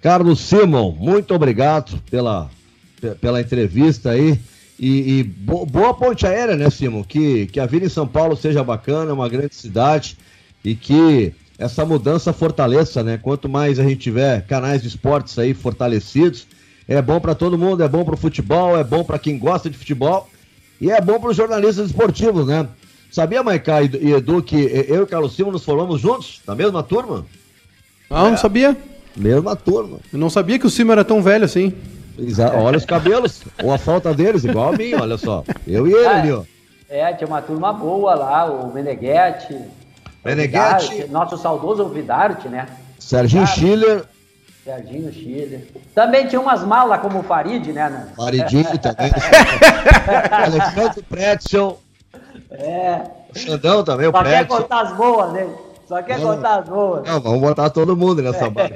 [0.00, 2.48] Carlos Simon, muito obrigado pela,
[3.20, 4.40] pela entrevista aí.
[4.78, 7.04] E, e boa ponte aérea, né, Simon?
[7.04, 10.18] Que, que a vida em São Paulo seja bacana, uma grande cidade
[10.64, 13.18] e que essa mudança fortaleça, né?
[13.20, 16.46] Quanto mais a gente tiver canais de esportes aí fortalecidos,
[16.88, 19.70] é bom para todo mundo, é bom para o futebol, é bom para quem gosta
[19.70, 20.28] de futebol
[20.80, 22.68] e é bom para os jornalistas esportivos, né?
[23.10, 24.56] Sabia, Maicá e Edu, que
[24.88, 27.24] eu e Carlos Simon nos formamos juntos, na mesma turma?
[28.10, 28.30] Ah, é.
[28.30, 28.76] não sabia.
[29.16, 29.98] Mesma turma.
[30.12, 31.72] Eu não sabia que o Simon era tão velho assim.
[32.56, 35.42] Olha os cabelos, ou a falta deles, igual a mim, olha só.
[35.66, 36.42] Eu e ele ali, ó.
[36.88, 39.58] É, tinha uma turma boa lá, o Meneghetti.
[40.24, 41.08] Meneghetti.
[41.10, 42.66] Nosso saudoso Vidarte, né?
[42.98, 44.04] Serginho Schiller.
[44.64, 45.66] Serginho Schiller.
[45.94, 47.90] Também tinha umas malas como o Farid, né?
[47.90, 48.08] né?
[48.16, 49.10] Faridinho também.
[50.30, 51.80] Alexandre Pretzel.
[52.50, 53.02] É.
[53.34, 54.46] Xandão também, o Só Pretzel.
[54.46, 55.48] quer contar as boas, né?
[55.86, 57.06] Só quer não, contar as boas.
[57.06, 58.70] Não, vamos botar todo mundo nessa barra.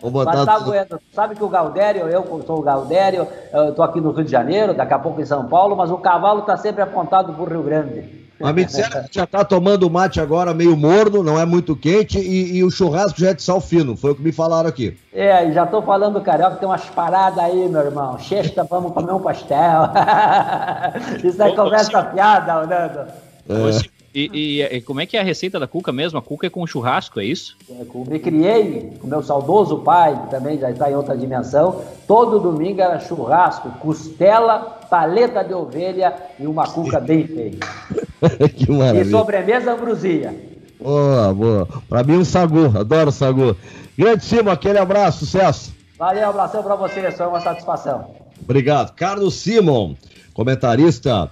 [0.00, 1.00] Vamos botar tá todo...
[1.12, 4.74] Sabe que o Galdério, eu sou o Galdério, eu tô aqui no Rio de Janeiro,
[4.74, 8.28] daqui a pouco em São Paulo, mas o cavalo tá sempre apontado pro Rio Grande.
[8.40, 12.18] Mas me disseram que já tá tomando mate agora meio morno, não é muito quente,
[12.20, 14.96] e, e, o churrasco já é de sal fino, foi o que me falaram aqui.
[15.12, 18.18] É, já tô falando, carioca, tem umas paradas aí, meu irmão.
[18.20, 19.90] Sexta, vamos comer um pastel.
[21.24, 23.10] Isso é conversa piada, Nando.
[23.48, 23.97] É.
[24.14, 26.18] E, e, e, como é que é a receita da cuca mesmo?
[26.18, 27.56] A cuca é com churrasco, é isso?
[27.70, 31.82] É, me criei com meu saudoso pai, que também já está em outra dimensão.
[32.06, 37.66] Todo domingo era churrasco, costela, paleta de ovelha e uma cuca bem feita.
[38.56, 39.02] que maravilha.
[39.02, 40.34] E sobremesa, ambrosia.
[40.80, 41.68] Boa, boa.
[41.88, 42.78] Para mim, um sagu.
[42.78, 43.56] Adoro sagu.
[43.96, 45.74] Grande cima, aquele abraço, sucesso.
[45.98, 48.14] Valeu, um abração para você, foi uma satisfação.
[48.40, 48.94] Obrigado.
[48.94, 49.96] Carlos Simon,
[50.32, 51.28] comentarista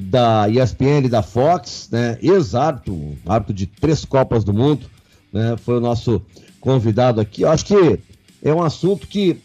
[0.00, 2.18] da ESPN da Fox, né?
[2.22, 4.86] Ex-árbitro, árbitro de três Copas do Mundo,
[5.32, 5.56] né?
[5.64, 6.22] Foi o nosso
[6.60, 7.42] convidado aqui.
[7.42, 7.98] Eu acho que
[8.42, 9.40] é um assunto que,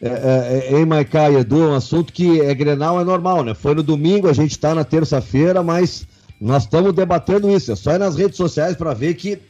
[0.00, 3.42] é, é, é, em Maicá e Edu, é um assunto que é Grenal, é normal,
[3.42, 3.54] né?
[3.54, 6.06] Foi no domingo, a gente está na terça-feira, mas
[6.40, 7.72] nós estamos debatendo isso.
[7.72, 9.40] É só ir nas redes sociais para ver que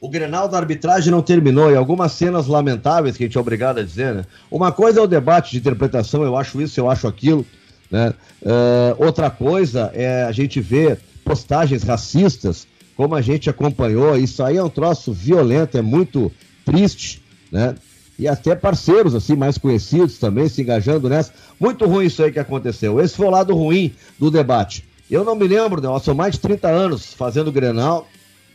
[0.00, 3.78] o Grenal da arbitragem não terminou e algumas cenas lamentáveis que a gente é obrigado
[3.78, 4.24] a dizer, né?
[4.48, 7.44] Uma coisa é o debate de interpretação, eu acho isso, eu acho aquilo.
[7.90, 8.12] Né?
[8.42, 12.66] Uh, outra coisa é a gente ver postagens racistas,
[12.96, 16.30] como a gente acompanhou, isso aí é um troço violento, é muito
[16.64, 17.74] triste, né?
[18.16, 21.32] E até parceiros, assim, mais conhecidos também se engajando nessa.
[21.58, 23.00] Muito ruim isso aí que aconteceu.
[23.00, 24.84] Esse foi o lado ruim do debate.
[25.10, 25.84] Eu não me lembro?
[25.84, 28.06] Eu sou mais de 30 anos fazendo Grenal.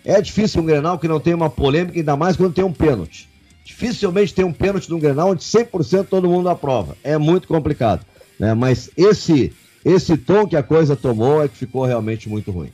[0.05, 3.29] É difícil um Grenal que não tem uma polêmica, ainda mais quando tem um pênalti.
[3.65, 6.95] Dificilmente tem um pênalti num Grenal onde 100% todo mundo aprova.
[7.03, 8.05] É muito complicado.
[8.39, 8.53] Né?
[8.53, 12.71] Mas esse, esse tom que a coisa tomou é que ficou realmente muito ruim.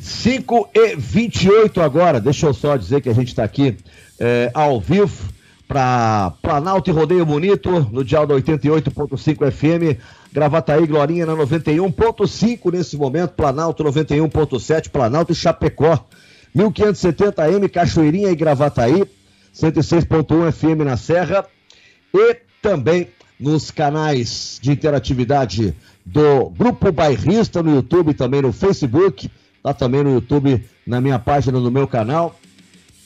[0.00, 3.76] 5 e 28 agora, deixa eu só dizer que a gente está aqui
[4.18, 5.32] é, ao vivo
[5.68, 9.98] para Planalto e Rodeio Bonito, no dial da 88.5 FM,
[10.32, 16.04] Gravataí Glorinha na 91.5 nesse momento, Planalto 91.7, Planalto e Chapecó,
[16.54, 19.04] 1570M, Cachoeirinha e Gravataí,
[19.54, 21.46] 106.1 FM na Serra
[22.12, 29.30] e também nos canais de interatividade do Grupo Bairrista no YouTube também no Facebook.
[29.62, 32.38] Tá também no YouTube, na minha página, no meu canal.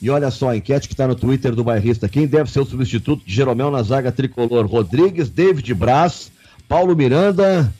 [0.02, 2.08] E olha só a enquete que está no Twitter do Bairrista.
[2.08, 4.66] Quem deve ser o substituto de Jeromel na zaga tricolor?
[4.66, 6.30] Rodrigues, David Braz,
[6.68, 7.72] Paulo Miranda,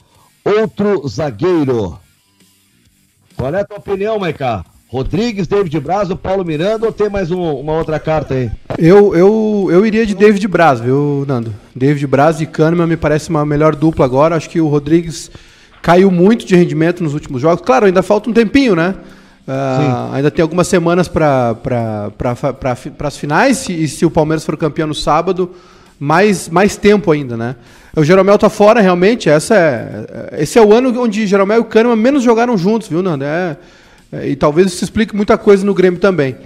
[0.45, 1.99] outro zagueiro.
[3.37, 4.65] Qual é a tua opinião, Maicá?
[4.91, 8.51] Rodrigues, David Braz, o Paulo Miranda ou tem mais um, uma outra carta aí?
[8.79, 11.55] Eu, eu, eu iria de David Braz, viu, Nando?
[11.77, 14.35] David Braz e Kahneman me parece uma melhor dupla agora.
[14.35, 15.31] Acho que o Rodrigues
[15.83, 17.61] caiu muito de rendimento nos últimos jogos.
[17.61, 18.95] Claro, ainda falta um tempinho, né?
[19.47, 22.37] Uh, ainda tem algumas semanas para pra,
[23.05, 25.51] as finais, e se o Palmeiras for campeão no sábado,
[26.01, 27.57] mais, mais tempo ainda, né?
[27.95, 29.29] O Jeromel tá fora, realmente.
[29.29, 33.03] Essa é, esse é o ano onde Jeromel e o Kahneman menos jogaram juntos, viu,
[33.03, 33.25] Nando?
[33.25, 33.57] É, é,
[34.13, 36.37] e talvez isso explique muita coisa no Grêmio também.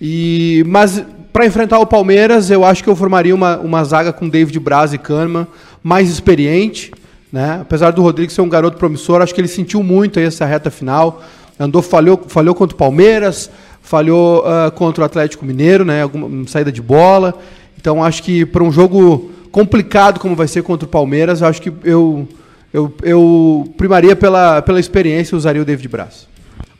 [0.00, 4.28] E, mas para enfrentar o Palmeiras, eu acho que eu formaria uma, uma zaga com
[4.28, 5.46] David Braz e Kahneman,
[5.82, 6.92] mais experiente.
[7.32, 7.58] Né?
[7.60, 11.22] Apesar do Rodrigo ser um garoto promissor, acho que ele sentiu muito essa reta final.
[11.58, 13.50] Andou, falhou, falhou contra o Palmeiras,
[13.82, 16.02] falhou uh, contra o Atlético Mineiro, né?
[16.02, 17.34] Alguma saída de bola.
[17.76, 21.72] Então acho que para um jogo complicado como vai ser contra o Palmeiras, acho que
[21.82, 22.28] eu,
[22.72, 26.28] eu, eu primaria pela, pela experiência e usaria o David Braz.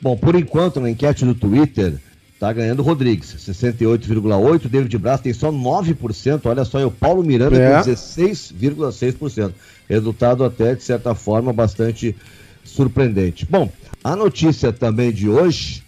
[0.05, 1.95] Bom, por enquanto, na enquete do Twitter,
[2.39, 4.69] tá ganhando o Rodrigues, 68,8%.
[4.69, 6.41] David Braz tem só 9%.
[6.45, 7.81] Olha só, e o Paulo Miranda é.
[7.81, 9.51] com 16,6%.
[9.89, 12.15] Resultado até, de certa forma, bastante
[12.63, 13.47] surpreendente.
[13.47, 13.67] Bom,
[14.03, 15.81] a notícia também de hoje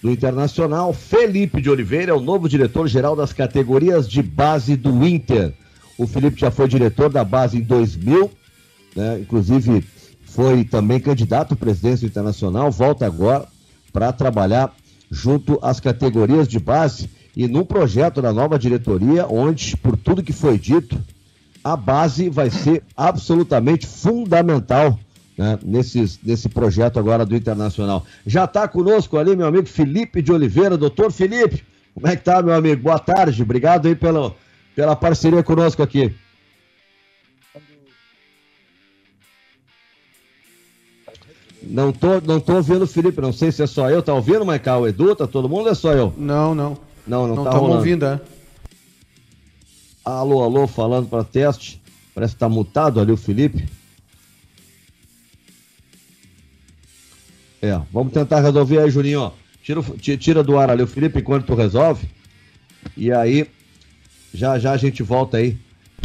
[0.00, 5.52] do Internacional, Felipe de Oliveira é o novo diretor-geral das categorias de base do Inter.
[5.98, 8.30] O Felipe já foi diretor da base em 2000,
[8.96, 9.18] né?
[9.20, 9.84] inclusive
[10.24, 13.46] foi também candidato à presidência internacional, volta agora
[13.92, 14.74] para trabalhar
[15.10, 20.32] junto às categorias de base e num projeto da nova diretoria, onde, por tudo que
[20.32, 20.98] foi dito,
[21.62, 24.98] a base vai ser absolutamente fundamental
[25.36, 28.04] né, nesses, nesse projeto agora do Internacional.
[28.26, 30.76] Já está conosco ali meu amigo Felipe de Oliveira.
[30.76, 31.62] Doutor Felipe,
[31.94, 32.82] como é que tá, meu amigo?
[32.82, 34.34] Boa tarde, obrigado aí pelo,
[34.74, 36.14] pela parceria conosco aqui.
[41.62, 44.02] Não tô, não tô ouvindo o Felipe, não sei se é só eu.
[44.02, 44.82] Tá ouvindo, Maical?
[44.82, 46.14] O Edu, tá todo mundo ou é só eu?
[46.16, 46.78] Não, não.
[47.06, 48.20] Não, não, não tá ouvindo, é.
[50.04, 51.80] Alô, alô, falando para teste.
[52.14, 53.68] Parece que tá mutado ali o Felipe.
[57.60, 59.32] É, vamos tentar resolver aí, Juninho.
[59.62, 59.82] Tira,
[60.16, 62.08] tira do ar ali o Felipe enquanto tu resolve.
[62.96, 63.46] E aí
[64.32, 65.58] já já a gente volta aí.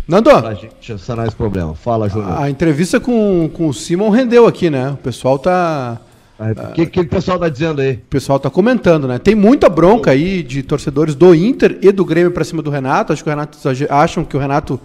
[0.07, 0.29] Nando!
[0.29, 1.73] Pra gente sanar esse problema.
[1.75, 2.41] Fala, Júnior.
[2.41, 4.91] A entrevista com, com o Simon rendeu aqui, né?
[4.91, 5.99] O pessoal tá.
[6.39, 7.93] O que, que o pessoal tá dizendo aí?
[7.93, 9.17] O pessoal tá comentando, né?
[9.17, 13.13] Tem muita bronca aí de torcedores do Inter e do Grêmio pra cima do Renato.
[13.13, 13.57] Acho que o Renato
[13.89, 14.79] acham que o Renato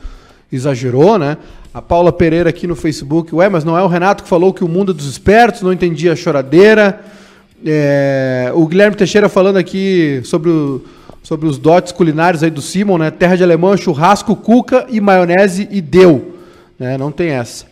[0.53, 1.37] exagerou, né?
[1.75, 4.63] A Paula Pereira aqui no Facebook, ué, mas não é o Renato que falou que
[4.63, 7.01] o mundo é dos espertos, não entendia a choradeira.
[7.65, 8.53] É...
[8.55, 10.85] O Guilherme Teixeira falando aqui sobre o
[11.23, 13.11] sobre os dotes culinários aí do Simon, né?
[13.11, 16.39] Terra de alemão, churrasco, cuca e maionese e deu.
[16.79, 16.97] Né?
[16.97, 17.67] Não tem essa.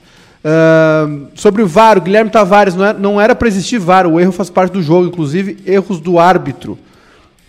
[0.44, 4.20] Uh, sobre o VAR, o Guilherme Tavares, não era, não era para existir VAR, o
[4.20, 6.78] erro faz parte do jogo, inclusive erros do árbitro.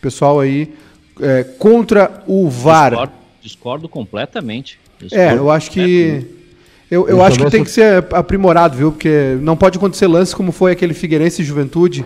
[0.02, 0.74] Pessoal aí
[1.22, 2.92] é, contra o VAR.
[2.92, 4.80] Discordo, discordo completamente.
[5.00, 6.26] Discordo é, eu acho que.
[6.90, 8.94] Eu, eu acho que tem que ser aprimorado, viu?
[8.94, 12.06] Porque não pode acontecer lance como foi aquele Figueirense Juventude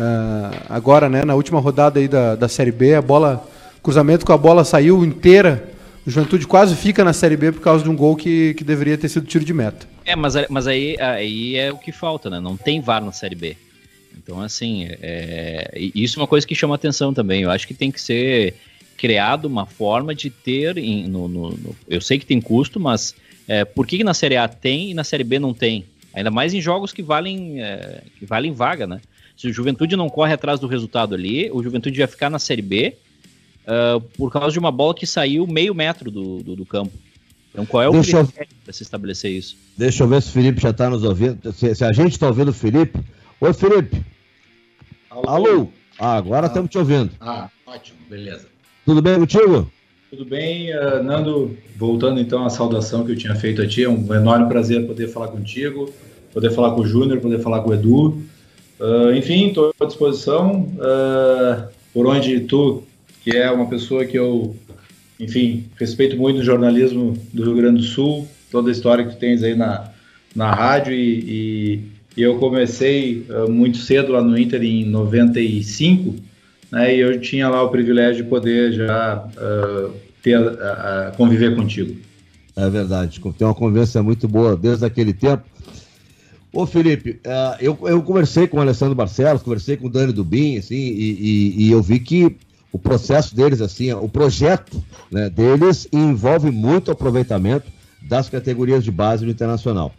[0.00, 3.46] Uh, agora, né, na última rodada aí da, da Série B, a bola,
[3.82, 5.68] cruzamento com a bola saiu inteira.
[6.06, 8.96] O Juventude quase fica na Série B por causa de um gol que, que deveria
[8.96, 9.86] ter sido tiro de meta.
[10.06, 12.40] É, mas, mas aí, aí é o que falta, né?
[12.40, 13.56] Não tem VAR na Série B.
[14.16, 17.42] Então, assim, é, isso é uma coisa que chama atenção também.
[17.42, 18.54] Eu acho que tem que ser
[18.96, 20.78] criado uma forma de ter.
[20.78, 23.14] Em, no, no, no, eu sei que tem custo, mas
[23.46, 25.84] é, por que, que, na Série A tem e na Série B não tem?
[26.14, 29.00] Ainda mais em jogos que valem, é, que valem vaga, né?
[29.40, 32.60] Se o Juventude não corre atrás do resultado ali, o Juventude vai ficar na Série
[32.60, 32.94] B
[33.64, 36.92] uh, por causa de uma bola que saiu meio metro do, do, do campo.
[37.50, 38.46] Então, qual é o critério eu...
[38.62, 39.56] para se estabelecer isso?
[39.78, 41.50] Deixa eu ver se o Felipe já está nos ouvindo.
[41.54, 42.98] Se, se a gente está ouvindo o Felipe.
[43.40, 44.04] Oi, Felipe.
[45.08, 45.26] Alô?
[45.26, 45.68] Alô?
[45.98, 46.72] Ah, agora estamos ah.
[46.72, 47.10] te ouvindo.
[47.18, 48.46] Ah, ótimo, beleza.
[48.84, 49.72] Tudo bem contigo?
[50.10, 51.56] Tudo bem, uh, Nando.
[51.78, 55.08] Voltando então à saudação que eu tinha feito a ti, é um enorme prazer poder
[55.08, 55.90] falar contigo,
[56.30, 58.22] poder falar com o Júnior, poder falar com o Edu.
[58.80, 60.62] Uh, enfim, estou à disposição.
[60.62, 62.82] Uh, por onde tu,
[63.22, 64.56] que é uma pessoa que eu,
[65.18, 69.18] enfim, respeito muito o jornalismo do Rio Grande do Sul, toda a história que tu
[69.18, 69.90] tens aí na,
[70.34, 71.82] na rádio e,
[72.16, 76.16] e, eu comecei uh, muito cedo lá no Inter em 95,
[76.72, 79.24] né, e eu tinha lá o privilégio de poder já
[80.22, 80.38] ter,
[81.16, 81.96] conviver contigo.
[82.56, 85.44] É verdade, tem uma convivência muito boa desde aquele tempo.
[86.52, 90.58] Ô Felipe, uh, eu, eu conversei com o Alessandro Barcelos, conversei com o Dani Dubin,
[90.58, 92.36] assim, e, e, e eu vi que
[92.72, 97.66] o processo deles, assim, o projeto né, deles envolve muito aproveitamento
[98.02, 99.92] das categorias de base do internacional.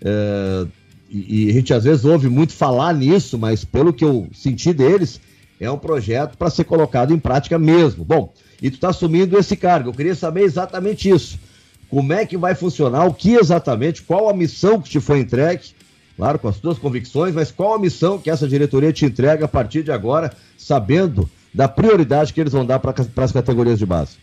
[0.00, 0.68] Uh,
[1.10, 4.72] e, e, a gente às vezes ouve muito falar nisso, mas pelo que eu senti
[4.72, 5.20] deles,
[5.60, 8.04] é um projeto para ser colocado em prática mesmo.
[8.04, 8.32] Bom,
[8.62, 9.88] e tu está assumindo esse cargo.
[9.88, 11.38] Eu queria saber exatamente isso.
[11.88, 13.06] Como é que vai funcionar?
[13.06, 14.02] O que exatamente?
[14.02, 15.72] Qual a missão que te foi entregue?
[16.18, 19.48] Claro, com as suas convicções, mas qual a missão que essa diretoria te entrega a
[19.48, 22.92] partir de agora, sabendo da prioridade que eles vão dar para
[23.24, 24.16] as categorias de base?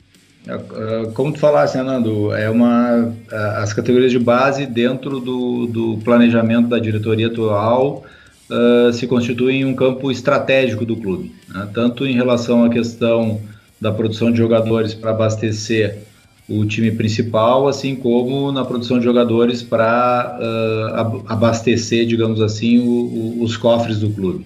[0.46, 3.14] É, é, como tu falaste, né, Nando, é uma,
[3.56, 8.04] as categorias de base dentro do, do planejamento da diretoria atual
[8.50, 11.68] uh, se constituem um campo estratégico do clube, né?
[11.74, 13.40] tanto em relação à questão
[13.80, 16.00] da produção de jogadores para abastecer
[16.48, 22.92] o time principal, assim como na produção de jogadores para uh, abastecer, digamos assim, o,
[22.92, 24.46] o, os cofres do clube.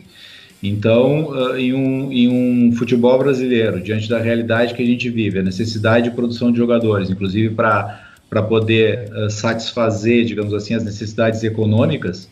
[0.64, 5.40] Então, uh, em, um, em um futebol brasileiro, diante da realidade que a gente vive,
[5.40, 8.02] a necessidade de produção de jogadores, inclusive para
[8.48, 12.30] poder uh, satisfazer, digamos assim, as necessidades econômicas,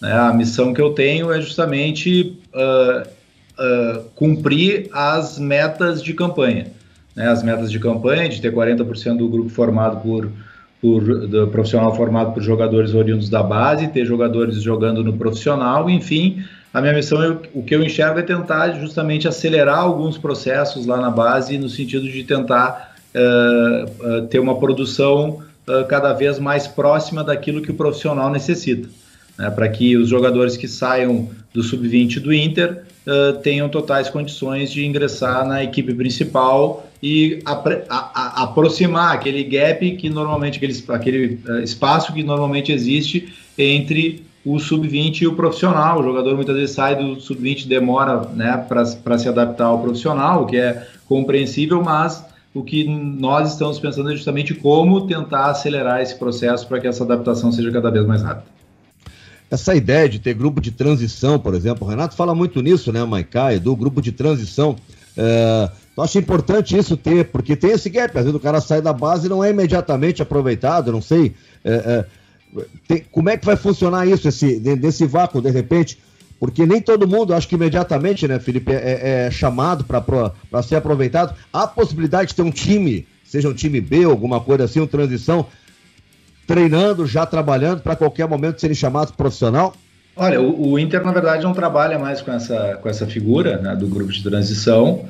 [0.00, 2.38] né, a missão que eu tenho é justamente
[4.14, 6.68] cumprir as metas de campanha.
[7.20, 10.30] Né, as metas de campanha de ter 40% do grupo formado por,
[10.80, 16.42] por do profissional formado por jogadores oriundos da base, ter jogadores jogando no profissional, enfim,
[16.72, 21.10] a minha missão, o que eu enxergo é tentar justamente acelerar alguns processos lá na
[21.10, 27.22] base, no sentido de tentar uh, uh, ter uma produção uh, cada vez mais próxima
[27.22, 28.88] daquilo que o profissional necessita.
[29.36, 32.82] Né, para que os jogadores que saiam do sub-20 do Inter
[33.42, 39.96] tenham totais condições de ingressar na equipe principal e a, a, a, aproximar aquele gap
[39.96, 46.00] que normalmente, aquele, aquele espaço que normalmente existe entre o sub-20 e o profissional.
[46.00, 50.46] O jogador muitas vezes sai do sub-20, demora né, para se adaptar ao profissional, o
[50.46, 56.18] que é compreensível, mas o que nós estamos pensando é justamente como tentar acelerar esse
[56.18, 58.46] processo para que essa adaptação seja cada vez mais rápida.
[59.50, 63.04] Essa ideia de ter grupo de transição, por exemplo, o Renato fala muito nisso, né,
[63.04, 64.76] Maicá, do grupo de transição.
[65.16, 65.68] É,
[66.00, 68.92] eu acho importante isso ter, porque tem esse gap, às vezes o cara sai da
[68.92, 71.34] base e não é imediatamente aproveitado, não sei.
[71.62, 75.98] É, é, tem, como é que vai funcionar isso, esse, desse vácuo, de repente?
[76.38, 81.36] Porque nem todo mundo, acho que imediatamente, né, Felipe, é, é chamado para ser aproveitado.
[81.52, 85.46] Há possibilidade de ter um time, seja um time B, alguma coisa assim, uma transição,
[86.46, 89.74] treinando, já trabalhando, para qualquer momento serem chamados profissional?
[90.16, 93.76] Olha, o, o, Inter, na verdade, não trabalha mais com essa, com essa figura né,
[93.76, 95.04] do grupo de transição.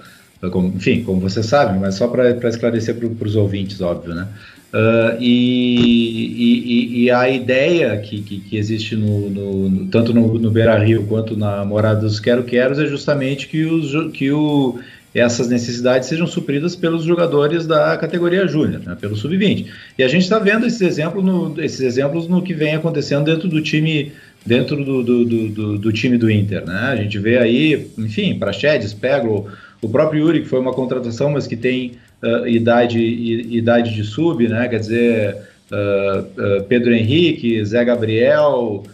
[0.51, 4.27] Como, enfim, como você sabe, mas só para esclarecer para os ouvintes, óbvio, né?
[4.73, 10.49] Uh, e, e, e, a ideia que, que, que existe no, no, tanto no, no
[10.49, 14.79] Beira Rio quanto na Morada dos Quero Queros é justamente que, os, que o,
[15.13, 19.67] essas necessidades sejam supridas pelos jogadores da categoria júnior, né, pelo sub-20.
[19.99, 23.49] E a gente está vendo esses exemplos, no, esses exemplos no que vem acontecendo dentro
[23.49, 24.13] do time
[24.47, 26.65] dentro do, do, do, do time do Inter.
[26.65, 26.91] Né?
[26.93, 29.51] A gente vê aí, enfim, Praxedes, Peglo,
[29.83, 34.47] o próprio Yuri, que foi uma contratação, mas que tem uh, idade, idade de sub,
[34.47, 34.69] né?
[34.69, 35.37] Quer dizer,
[35.71, 38.85] uh, uh, Pedro Henrique, Zé Gabriel,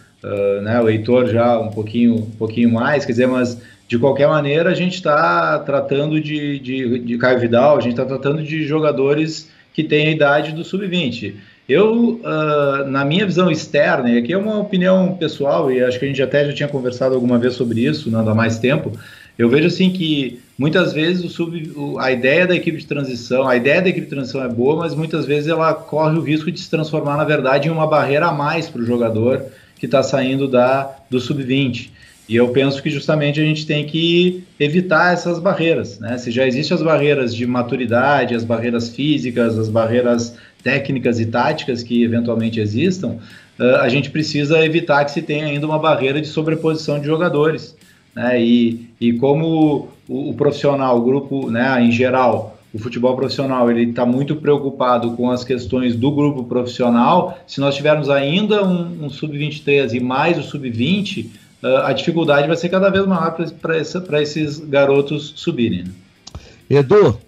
[0.61, 0.81] né?
[0.81, 4.73] O Heitor já um pouquinho, um pouquinho mais, quer dizer, mas de qualquer maneira a
[4.73, 9.83] gente está tratando de, de, de Caio Vidal, a gente está tratando de jogadores que
[9.83, 11.35] têm a idade do sub-20.
[11.69, 16.05] Eu, uh, na minha visão externa, e aqui é uma opinião pessoal, e acho que
[16.05, 18.91] a gente até já tinha conversado alguma vez sobre isso, não há mais tempo,
[19.37, 23.47] eu vejo assim que muitas vezes o sub, o, a ideia da equipe de transição,
[23.47, 26.51] a ideia da equipe de transição é boa, mas muitas vezes ela corre o risco
[26.51, 29.45] de se transformar, na verdade, em uma barreira a mais para o jogador
[29.77, 31.91] que está saindo da, do sub-20.
[32.27, 35.97] E eu penso que justamente a gente tem que evitar essas barreiras.
[35.99, 36.17] Né?
[36.17, 41.83] Se já existem as barreiras de maturidade, as barreiras físicas, as barreiras técnicas e táticas
[41.83, 43.17] que eventualmente existam,
[43.79, 47.76] a gente precisa evitar que se tenha ainda uma barreira de sobreposição de jogadores.
[48.17, 48.41] Né?
[48.41, 53.91] E, e como o, o profissional, o grupo, né, em geral, o futebol profissional ele
[53.91, 57.37] está muito preocupado com as questões do grupo profissional.
[57.45, 61.27] Se nós tivermos ainda um, um sub-23 e mais o sub-20,
[61.61, 65.83] uh, a dificuldade vai ser cada vez maior para esses garotos subirem.
[65.83, 65.91] Né?
[66.71, 67.19] Edu?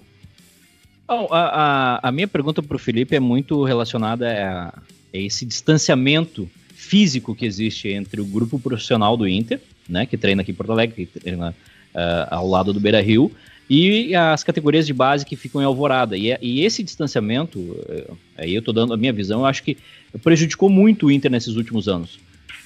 [1.07, 5.45] Bom, a, a, a, minha pergunta para o Felipe é muito relacionada a, a esse
[5.45, 9.59] distanciamento físico que existe entre o grupo profissional do Inter
[9.89, 13.31] né, que treina aqui em Porto Alegre, que treina uh, ao lado do Beira Rio,
[13.69, 16.17] e as categorias de base que ficam em Alvorada.
[16.17, 19.77] E, e esse distanciamento, uh, aí eu estou dando a minha visão, eu acho que
[20.23, 22.19] prejudicou muito o Inter nesses últimos anos.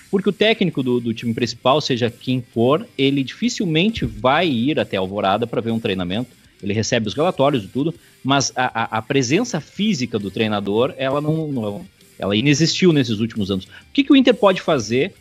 [0.09, 4.95] Porque o técnico do, do time principal, seja quem for, ele dificilmente vai ir até
[4.95, 6.30] Alvorada para ver um treinamento.
[6.61, 7.93] Ele recebe os relatórios e tudo,
[8.24, 11.86] mas a, a, a presença física do treinador, ela não, não,
[12.17, 13.65] ela inexistiu nesses últimos anos.
[13.65, 15.13] O que, que o Inter pode fazer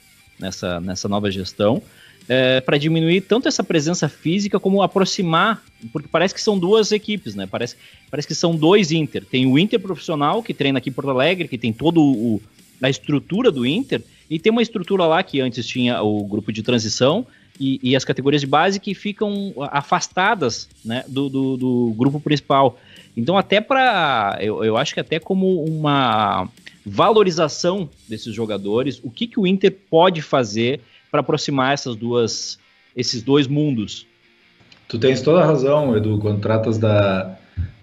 [0.43, 1.81] nessa, nessa nova gestão,
[2.29, 5.63] é, para diminuir tanto essa presença física como aproximar,
[5.93, 7.47] porque parece que são duas equipes, né?
[7.47, 7.77] Parece,
[8.11, 9.25] parece que são dois Inter.
[9.25, 12.41] Tem o Inter profissional, que treina aqui em Porto Alegre, que tem todo o,
[12.83, 16.63] a estrutura do Inter, E tem uma estrutura lá que antes tinha o grupo de
[16.63, 17.27] transição
[17.61, 22.79] e, e as categorias de base que ficam afastadas né, do, do, do grupo principal.
[23.17, 24.39] Então, até para.
[24.41, 26.49] Eu, eu acho que até como uma
[26.85, 30.81] valorização desses jogadores, o que, que o Inter pode fazer
[31.11, 32.59] para aproximar essas duas,
[32.97, 34.07] esses dois mundos?
[34.89, 37.37] Tu tens toda a razão, Edu, quando tratas da.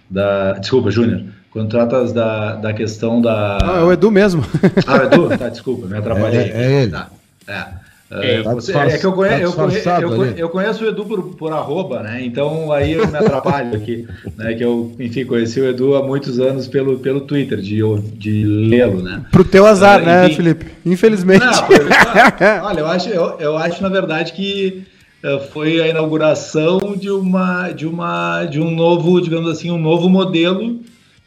[0.09, 1.25] da desculpa, Júnior.
[1.49, 3.57] Quando tratas da, da questão da.
[3.61, 4.43] Ah, é o Edu mesmo.
[4.85, 5.37] Ah, o Edu?
[5.37, 6.51] Tá, desculpa, me atrapalhei.
[6.51, 6.91] É, é ele.
[6.91, 7.09] Tá,
[7.47, 7.88] é.
[8.11, 9.61] É, tá você, é que eu conheço,
[10.01, 12.19] eu, eu, eu conheço, o Edu por, por arroba, né?
[12.23, 14.55] Então aí eu me atrapalho aqui, né?
[14.55, 17.81] Que eu, enfim, conheci o Edu há muitos anos pelo, pelo Twitter, de,
[18.15, 19.25] de lê-lo, né?
[19.31, 20.65] Pro teu azar, uh, né, enfim, Felipe?
[20.83, 21.45] Infelizmente.
[21.45, 24.85] Não, olha, eu acho, eu, eu acho, na verdade, que
[25.23, 30.09] uh, foi a inauguração de uma, de uma, de um novo, digamos assim, um novo
[30.09, 30.79] modelo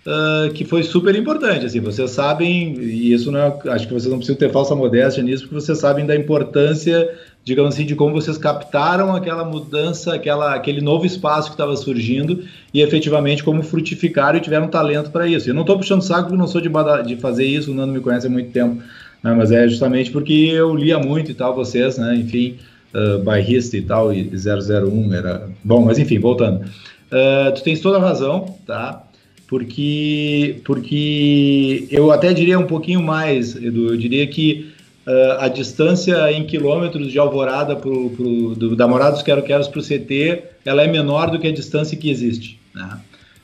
[0.04, 1.64] Uh, que foi super importante.
[1.64, 5.22] Assim, vocês sabem, e isso não é, acho que vocês não precisam ter falsa modéstia
[5.22, 7.08] nisso, porque vocês sabem da importância,
[7.44, 12.42] digamos assim, de como vocês captaram aquela mudança, aquela, aquele novo espaço que estava surgindo
[12.74, 15.48] e efetivamente como frutificaram e tiveram talento para isso.
[15.48, 16.68] Eu não estou puxando saco porque não sou de,
[17.06, 18.82] de fazer isso, o Nando me conhece há muito tempo,
[19.22, 22.56] né, mas é justamente porque eu lia muito e tal, vocês, né, enfim,
[22.92, 25.48] uh, bairrista e tal, e 001 era.
[25.62, 26.64] Bom, mas enfim, voltando.
[26.64, 29.04] Uh, tu tens toda a razão, tá?
[29.52, 34.72] Porque, porque eu até diria um pouquinho mais, Edu, eu diria que
[35.06, 39.68] uh, a distância em quilômetros de Alvorada pro, pro, do, da Morada dos Quero Queros
[39.68, 42.98] para o CT, ela é menor do que a distância que existe, né?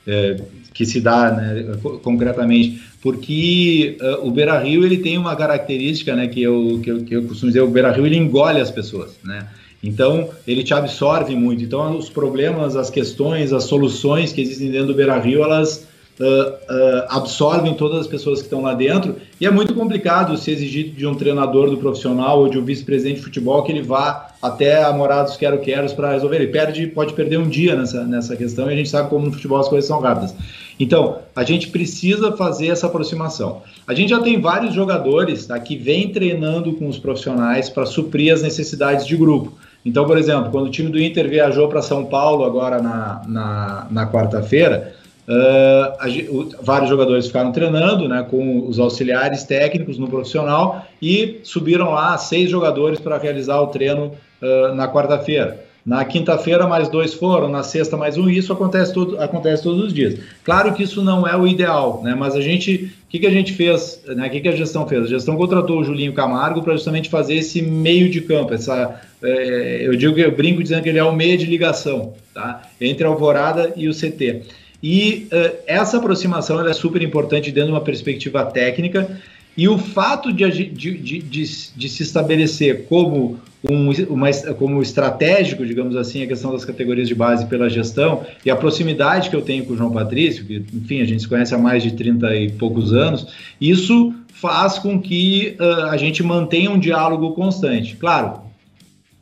[0.07, 0.41] É,
[0.73, 6.27] que se dá né, concretamente, porque uh, o Beira Rio ele tem uma característica, né,
[6.27, 9.19] que eu, que eu, que eu costumo dizer, o Beira Rio ele engole as pessoas,
[9.23, 9.47] né?
[9.83, 11.63] Então, ele te absorve muito.
[11.63, 15.87] Então, os problemas, as questões, as soluções que existem dentro do Beira Rio, elas
[16.19, 20.91] uh, absorvem todas as pessoas que estão lá dentro e é muito complicado se exigir
[20.91, 24.83] de um treinador do profissional ou de um vice-presidente de futebol que ele vá até
[24.83, 26.37] a morada dos quero-queros para resolver.
[26.37, 29.31] Ele perde, pode perder um dia nessa, nessa questão e a gente sabe como no
[29.31, 30.35] futebol as coisas são rápidas.
[30.79, 33.61] Então, a gente precisa fazer essa aproximação.
[33.85, 38.33] A gente já tem vários jogadores tá, que vêm treinando com os profissionais para suprir
[38.33, 39.53] as necessidades de grupo.
[39.85, 43.87] Então, por exemplo, quando o time do Inter viajou para São Paulo agora na, na,
[43.89, 44.93] na quarta-feira,
[45.29, 51.91] Uh, o, vários jogadores ficaram treinando né, com os auxiliares técnicos no profissional e subiram
[51.91, 54.11] lá seis jogadores para realizar o treino
[54.41, 55.69] uh, na quarta-feira.
[55.85, 59.93] Na quinta-feira, mais dois foram, na sexta, mais um, isso acontece, todo, acontece todos os
[59.93, 60.19] dias.
[60.43, 62.15] Claro que isso não é o ideal, né?
[62.15, 62.91] Mas a gente.
[63.05, 64.03] O que, que a gente fez?
[64.05, 64.27] Né?
[64.27, 65.05] O que, que a gestão fez?
[65.05, 68.99] A gestão contratou o Julinho Camargo para justamente fazer esse meio de campo, essa.
[69.23, 72.61] É, eu digo eu brinco dizendo que ele é o meio de ligação, tá?
[72.79, 74.43] Entre a Alvorada e o CT.
[74.81, 79.19] E uh, essa aproximação é super importante dentro de uma perspectiva técnica.
[79.57, 83.37] E o fato de, de, de, de, se estabelecer como,
[83.69, 88.49] um, uma, como estratégico, digamos assim, a questão das categorias de base pela gestão e
[88.49, 91.53] a proximidade que eu tenho com o João Patrício, que, enfim, a gente se conhece
[91.53, 93.27] há mais de 30 e poucos anos,
[93.59, 97.97] isso faz com que uh, a gente mantenha um diálogo constante.
[97.97, 98.39] Claro,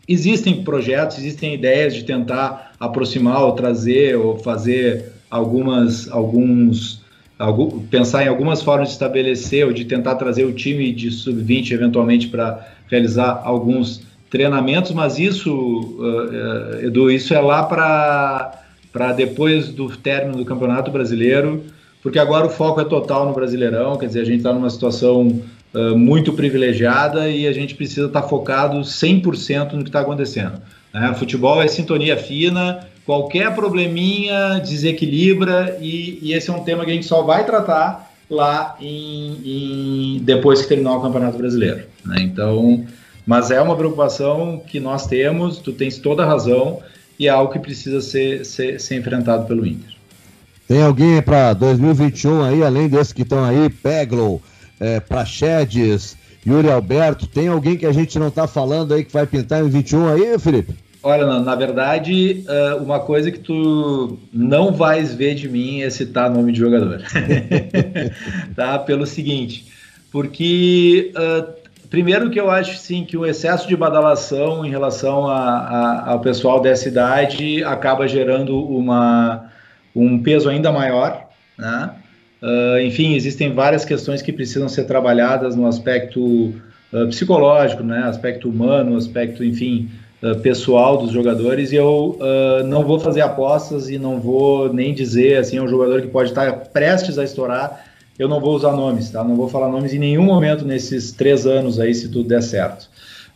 [0.07, 7.01] existem projetos, existem ideias de tentar aproximar ou trazer ou fazer algumas, alguns,
[7.37, 11.71] algum, pensar em algumas formas de estabelecer ou de tentar trazer o time de sub-20
[11.71, 19.89] eventualmente para realizar alguns treinamentos, mas isso, uh, Edu, isso é lá para depois do
[19.89, 21.63] término do Campeonato Brasileiro,
[22.01, 25.41] porque agora o foco é total no Brasileirão, quer dizer, a gente está numa situação
[25.73, 30.61] uh, muito privilegiada e a gente precisa estar tá focado 100% no que está acontecendo.
[30.93, 31.13] Né?
[31.17, 36.93] Futebol é sintonia fina, qualquer probleminha desequilibra e, e, esse é um tema que a
[36.93, 41.83] gente só vai tratar lá em, em depois que terminar o Campeonato Brasileiro.
[42.05, 42.17] Né?
[42.19, 42.85] Então,
[43.25, 46.81] mas é uma preocupação que nós temos, tu tens toda a razão
[47.17, 49.95] e é algo que precisa ser, ser, ser enfrentado pelo Inter.
[50.67, 54.41] Tem alguém para 2021 aí, além desses que estão aí, Peglo,
[54.81, 59.25] é, Prachedes, Yuri Alberto, tem alguém que a gente não está falando aí que vai
[59.25, 60.86] pintar em 21 aí, Felipe?
[61.03, 66.29] Olha, na verdade, uh, uma coisa que tu não vais ver de mim é citar
[66.29, 67.01] nome de jogador.
[68.55, 68.79] tá?
[68.79, 69.65] Pelo seguinte,
[70.11, 71.53] porque uh,
[71.89, 76.19] primeiro que eu acho sim que o excesso de badalação em relação a, a, ao
[76.19, 79.51] pessoal dessa idade acaba gerando uma,
[79.95, 81.27] um peso ainda maior,
[81.57, 81.91] né?
[82.41, 86.53] Uh, enfim, existem várias questões que precisam ser trabalhadas no aspecto
[87.09, 88.03] psicológico, né?
[88.05, 89.89] Aspecto humano, aspecto, enfim,
[90.21, 91.71] uh, pessoal dos jogadores.
[91.71, 92.17] E eu
[92.65, 96.29] não vou fazer apostas e não vou nem dizer assim, é um jogador que pode
[96.29, 97.85] estar prestes a estourar.
[98.17, 99.23] eu não vou usar nomes, tá?
[99.23, 102.89] Não vou falar nomes em nenhum momento nesses três anos aí, se tudo der certo.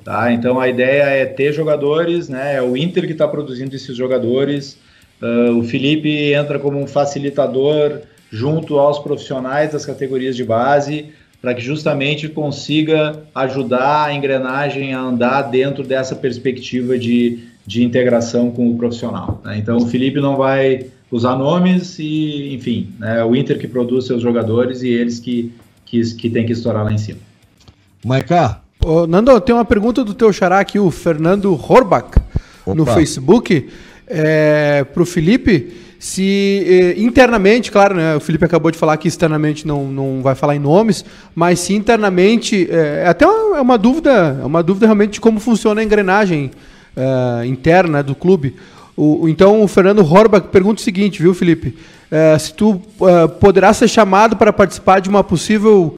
[0.03, 0.31] Tá?
[0.31, 2.55] Então a ideia é ter jogadores, né?
[2.55, 4.77] É o Inter que está produzindo esses jogadores.
[5.21, 7.99] Uh, o Felipe entra como um facilitador
[8.31, 11.11] junto aos profissionais das categorias de base
[11.41, 18.51] para que justamente consiga ajudar a engrenagem a andar dentro dessa perspectiva de, de integração
[18.51, 19.41] com o profissional.
[19.43, 19.57] Né?
[19.57, 24.21] Então o Felipe não vai usar nomes e, enfim, né, o Inter que produz seus
[24.21, 25.51] jogadores e eles que,
[25.85, 27.19] que, que tem que estourar lá em cima.
[28.05, 28.61] Maiká.
[28.83, 32.17] Ô, Nando, tem uma pergunta do teu xará aqui, o Fernando Horbach,
[32.65, 32.75] Opa.
[32.75, 33.67] no Facebook,
[34.07, 35.71] é, para o Felipe
[36.01, 40.33] se eh, internamente, claro, né, o Felipe acabou de falar que externamente não, não vai
[40.33, 44.87] falar em nomes, mas se internamente, é, até uma, é uma dúvida, é uma dúvida
[44.87, 46.49] realmente de como funciona a engrenagem
[46.97, 48.55] é, interna do clube.
[48.97, 51.77] O, então o Fernando Horbach pergunta o seguinte, viu, Felipe?
[52.39, 55.97] Se tu é, poderá ser chamado para participar de uma possível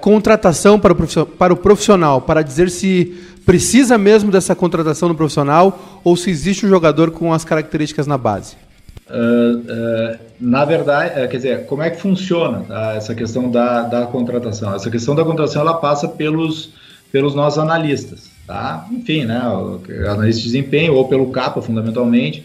[0.00, 3.14] contratação para o, para o profissional, para dizer se
[3.46, 8.18] precisa mesmo dessa contratação no profissional ou se existe um jogador com as características na
[8.18, 8.56] base.
[9.10, 13.82] Uh, uh, na verdade, uh, quer dizer, como é que funciona tá, essa questão da,
[13.82, 14.74] da contratação?
[14.74, 16.70] Essa questão da contratação ela passa pelos,
[17.10, 18.86] pelos nossos analistas, tá?
[18.90, 19.40] Enfim, né,
[20.08, 22.44] analista de desempenho ou pelo CAPA, fundamentalmente,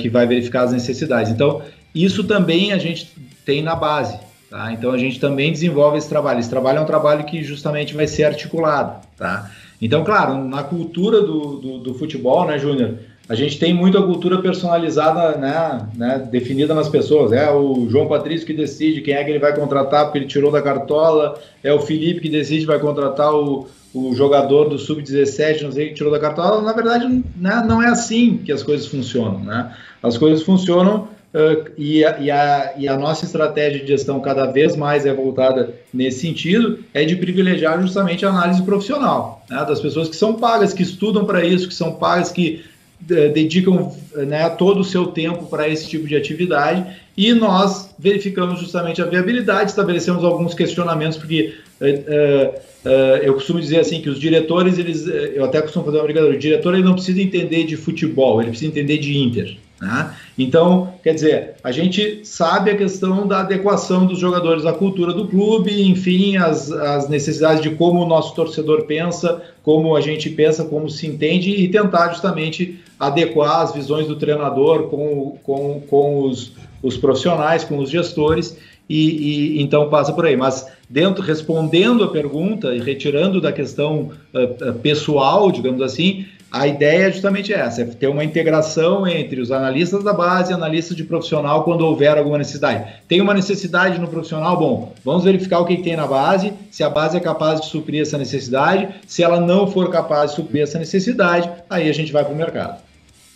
[0.00, 1.30] que vai verificar as necessidades.
[1.30, 1.60] Então,
[1.94, 3.12] isso também a gente
[3.44, 4.18] tem na base,
[4.48, 4.72] tá?
[4.72, 6.40] Então, a gente também desenvolve esse trabalho.
[6.40, 9.50] Esse trabalho é um trabalho que justamente vai ser articulado, tá?
[9.80, 12.94] Então, claro, na cultura do, do, do futebol, né, Júnior?
[13.28, 17.32] A gente tem muito a cultura personalizada, né, né, definida nas pessoas.
[17.32, 20.52] É o João Patrício que decide quem é que ele vai contratar porque ele tirou
[20.52, 21.38] da cartola.
[21.62, 25.94] É o Felipe que decide vai contratar o, o jogador do sub-17, não sei que
[25.94, 26.62] tirou da cartola.
[26.62, 27.06] Na verdade,
[27.36, 29.40] né, não é assim que as coisas funcionam.
[29.40, 29.74] Né?
[30.00, 34.46] As coisas funcionam uh, e, a, e, a, e a nossa estratégia de gestão cada
[34.46, 39.80] vez mais é voltada nesse sentido, é de privilegiar justamente a análise profissional, né, das
[39.80, 42.64] pessoas que são pagas, que estudam para isso, que são pagas, que
[43.00, 49.00] dedicam né, todo o seu tempo para esse tipo de atividade e nós verificamos justamente
[49.00, 54.78] a viabilidade, estabelecemos alguns questionamentos, porque uh, uh, eu costumo dizer assim que os diretores,
[54.78, 58.40] eles, eu até costumo fazer uma brincadeira, o diretor ele não precisa entender de futebol,
[58.40, 59.56] ele precisa entender de Inter.
[59.80, 60.14] Né?
[60.38, 65.28] Então, quer dizer, a gente sabe a questão da adequação dos jogadores à cultura do
[65.28, 70.64] clube, enfim, as, as necessidades de como o nosso torcedor pensa, como a gente pensa,
[70.64, 76.52] como se entende e tentar justamente adequar as visões do treinador com, com, com os,
[76.82, 78.56] os profissionais, com os gestores,
[78.88, 80.36] e, e, então passa por aí.
[80.36, 86.24] Mas dentro, respondendo a pergunta e retirando da questão uh, pessoal, digamos assim,
[86.60, 90.54] a ideia é justamente essa, é ter uma integração entre os analistas da base e
[90.54, 92.84] analistas de profissional quando houver alguma necessidade.
[93.06, 96.90] Tem uma necessidade no profissional, bom, vamos verificar o que tem na base, se a
[96.90, 100.78] base é capaz de suprir essa necessidade, se ela não for capaz de suprir essa
[100.78, 102.86] necessidade, aí a gente vai para o mercado.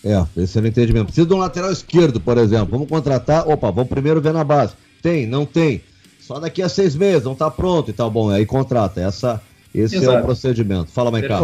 [0.04, 1.06] É, esse é o entendimento.
[1.06, 2.68] Precisa de um lateral esquerdo, por exemplo.
[2.70, 3.46] Vamos contratar.
[3.46, 4.72] Opa, vamos primeiro ver na base.
[5.02, 5.82] Tem, não tem.
[6.20, 8.10] Só daqui a seis meses, não está pronto e tal.
[8.10, 9.00] Bom, aí contrata.
[9.00, 9.42] Essa,
[9.74, 10.18] esse Exato.
[10.18, 10.90] é o procedimento.
[10.90, 11.34] Fala, Maicon.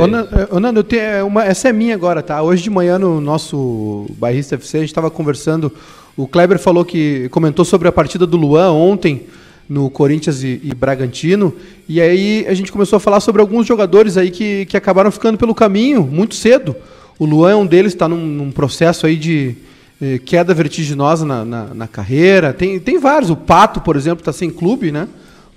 [0.51, 2.43] Ô, Nando, tenho é uma, essa é minha agora, tá?
[2.43, 5.73] Hoje de manhã no nosso Bairrista FC, a gente estava conversando.
[6.17, 9.27] O Kleber falou que comentou sobre a partida do Luan ontem
[9.69, 11.55] no Corinthians e, e, Bragantino.
[11.89, 15.39] E aí a gente começou a falar sobre alguns jogadores aí que, que acabaram ficando
[15.39, 16.75] pelo caminho muito cedo.
[17.19, 19.57] O Luan é um deles, está num, num, processo aí de
[20.01, 22.53] eh, queda vertiginosa na, na, na, carreira.
[22.53, 23.31] Tem, tem vários.
[23.31, 25.09] O Pato, por exemplo, está sem clube, né?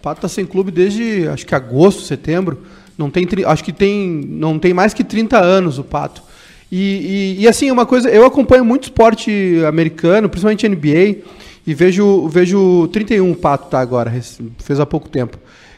[0.01, 2.59] Pato está sem clube desde acho que agosto, setembro.
[2.97, 6.21] Não tem, acho que tem, não tem mais que 30 anos o Pato.
[6.71, 9.31] E, e, e assim, uma coisa, eu acompanho muito esporte
[9.65, 11.23] americano, principalmente NBA,
[11.65, 14.13] e vejo, vejo 31 o Pato tá agora,
[14.59, 15.37] fez há pouco tempo.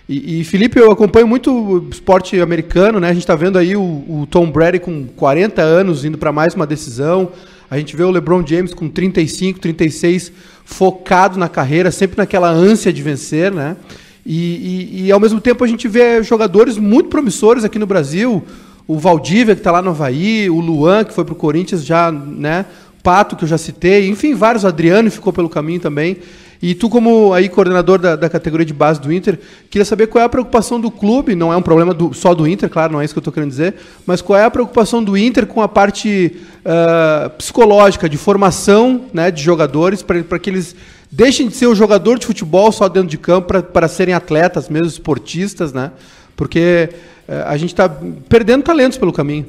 [0.10, 3.10] E, e, Felipe, eu acompanho muito esporte americano, né?
[3.10, 6.54] A gente está vendo aí o, o, Tom Brady com 40 anos indo para mais
[6.54, 7.32] uma decisão.
[7.70, 10.34] A gente vê o LeBron James com 35, 36,
[10.66, 13.78] focado na carreira, sempre naquela ânsia de vencer, né?
[14.26, 18.44] E, e, e ao mesmo tempo a gente vê jogadores muito promissores aqui no Brasil.
[18.88, 22.12] O Valdívia, que está lá no Havaí, o Luan, que foi para o Corinthians já,
[22.12, 22.66] né?
[23.02, 24.64] Pato, que eu já citei, enfim, vários.
[24.64, 26.18] Adriano ficou pelo caminho também.
[26.62, 30.22] E tu, como aí coordenador da, da, categoria de base do Inter, queria saber qual
[30.22, 33.02] é a preocupação do clube, não é um problema do, só do Inter, claro, não
[33.02, 33.74] é isso que eu estou querendo dizer,
[34.06, 39.32] mas qual é a preocupação do Inter com a parte uh, psicológica, de formação né,
[39.32, 40.76] de jogadores, para que eles
[41.12, 44.88] deixem de ser o jogador de futebol só dentro de campo, para serem atletas mesmo,
[44.88, 45.92] esportistas, né?
[46.36, 46.90] Porque
[47.28, 47.90] uh, a gente está
[48.30, 49.46] perdendo talentos pelo caminho.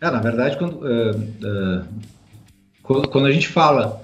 [0.00, 1.84] É, na verdade, quando, uh,
[3.08, 4.02] quando a gente fala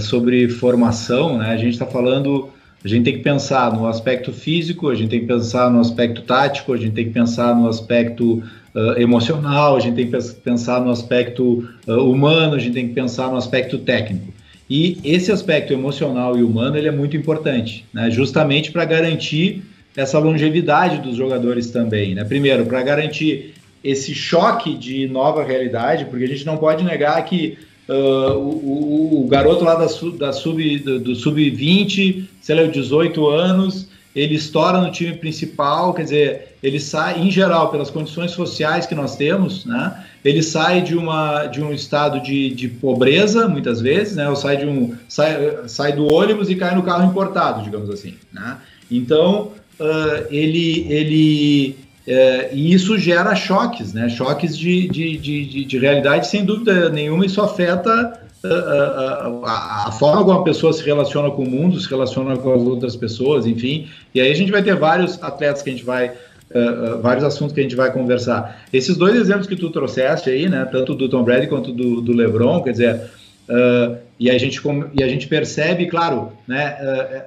[0.00, 1.50] sobre formação, né?
[1.50, 2.50] A gente está falando
[2.84, 6.22] A gente tem que pensar no aspecto físico, a gente tem que pensar no aspecto
[6.22, 8.42] tático, a gente tem que pensar no aspecto
[8.74, 12.94] uh, emocional, a gente tem que pensar no aspecto uh, humano, a gente tem que
[12.94, 14.32] pensar no aspecto técnico.
[14.70, 18.10] E esse aspecto emocional e humano ele é muito importante, né?
[18.10, 19.62] justamente para garantir
[19.96, 22.14] essa longevidade dos jogadores também.
[22.14, 22.24] Né?
[22.24, 27.58] Primeiro, para garantir esse choque de nova realidade, porque a gente não pode negar que
[27.90, 29.86] Uh, o, o, garoto lá da,
[30.18, 36.02] da sub, do, do sub-20, sei lá, 18 anos, ele estoura no time principal, quer
[36.02, 40.04] dizer, ele sai, em geral, pelas condições sociais que nós temos, né?
[40.24, 44.28] Ele sai de, uma, de um estado de, de pobreza, muitas vezes, né?
[44.28, 48.14] Ou sai, de um, sai, sai do ônibus e cai no carro importado, digamos assim,
[48.32, 48.58] né?
[48.90, 54.08] Então, uh, ele, ele é, e isso gera choques, né?
[54.08, 60.40] choques de, de, de, de, realidade, sem dúvida nenhuma, isso afeta a, a, forma como
[60.40, 63.88] a pessoa se relaciona com o mundo, se relaciona com as outras pessoas, enfim.
[64.14, 66.12] E aí a gente vai ter vários atletas que a gente vai.
[66.50, 68.64] Uh, uh, vários assuntos que a gente vai conversar.
[68.72, 72.12] Esses dois exemplos que tu trouxeste aí, né, tanto do Tom Brady quanto do, do
[72.12, 73.02] LeBron, quer dizer,
[73.50, 74.58] uh, e, a gente,
[74.94, 76.74] e a gente percebe, claro, né,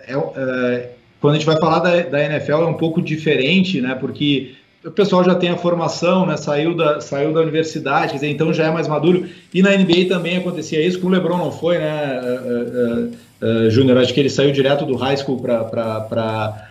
[0.07, 4.55] é, quando a gente vai falar da, da NFL é um pouco diferente, né, porque
[4.83, 6.35] o pessoal já tem a formação, né?
[6.37, 9.27] Saiu da, saiu da universidade, dizer, então já é mais maduro.
[9.53, 13.69] E na NBA também acontecia isso, com o LeBron não foi, né, uh, uh, uh,
[13.69, 13.97] Júnior?
[13.99, 16.67] Acho que ele saiu direto do high school para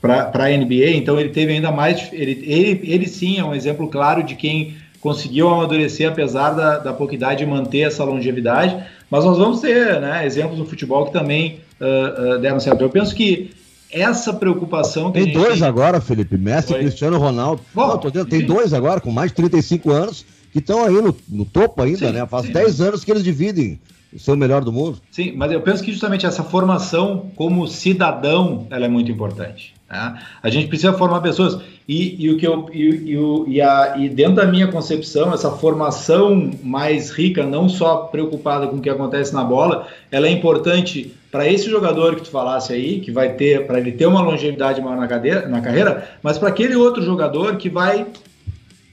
[0.00, 2.10] para a NBA, então ele teve ainda mais.
[2.12, 6.92] Ele, ele, ele sim é um exemplo claro de quem conseguiu amadurecer apesar da, da
[6.92, 8.76] pouca idade e manter essa longevidade.
[9.10, 12.82] Mas nós vamos ter né, exemplos no futebol que também uh, uh, deram certo.
[12.82, 13.50] Eu penso que
[13.90, 17.62] essa preocupação Tem dois agora, Felipe, Messi e Cristiano Ronaldo.
[17.74, 21.14] Bom, Não, dizendo, tem dois agora, com mais de 35 anos, que estão aí no,
[21.28, 22.26] no, topo ainda, sim, né?
[22.26, 22.52] Faz sim.
[22.52, 23.80] 10 anos que eles dividem
[24.12, 25.00] o seu melhor do mundo.
[25.10, 29.74] Sim, mas eu penso que justamente essa formação como cidadão ela é muito importante.
[29.90, 30.22] Né?
[30.42, 31.60] A gente precisa formar pessoas.
[31.88, 35.50] E, e o que eu, e, e, e, a, e dentro da minha concepção, essa
[35.50, 41.12] formação mais rica, não só preocupada com o que acontece na bola, ela é importante
[41.32, 44.80] para esse jogador que tu falasse aí, que vai ter, para ele ter uma longevidade
[44.80, 48.06] maior na, cadeira, na carreira, mas para aquele outro jogador que vai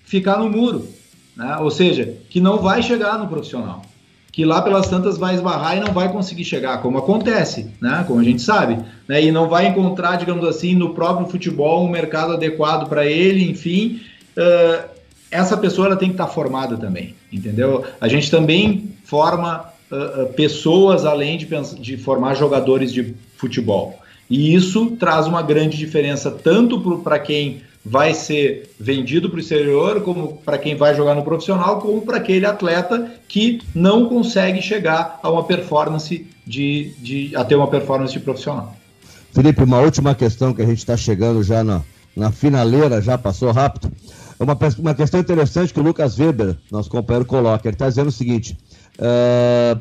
[0.04, 0.88] ficar no muro,
[1.36, 1.58] né?
[1.58, 3.82] ou seja, que não vai chegar no profissional,
[4.32, 8.04] que lá pelas tantas vai esbarrar e não vai conseguir chegar, como acontece, né?
[8.08, 9.24] como a gente sabe, né?
[9.24, 14.02] e não vai encontrar, digamos assim, no próprio futebol um mercado adequado para ele, enfim.
[14.38, 14.88] Uh,
[15.32, 17.84] essa pessoa ela tem que estar tá formada também, entendeu?
[18.00, 21.48] A gente também forma uh, pessoas além de,
[21.80, 24.00] de formar jogadores de futebol.
[24.30, 30.02] E isso traz uma grande diferença tanto para quem vai ser vendido para o exterior,
[30.02, 35.20] como para quem vai jogar no profissional, como para aquele atleta que não consegue chegar
[35.24, 38.76] a uma performance de, de a ter uma performance de profissional.
[39.32, 41.82] Felipe, uma última questão que a gente está chegando já na,
[42.16, 43.90] na finaleira, já passou rápido.
[44.38, 47.68] É uma, uma questão interessante que o Lucas Weber, nosso companheiro, coloca.
[47.68, 48.58] Ele está dizendo o seguinte:
[48.98, 49.80] Uh,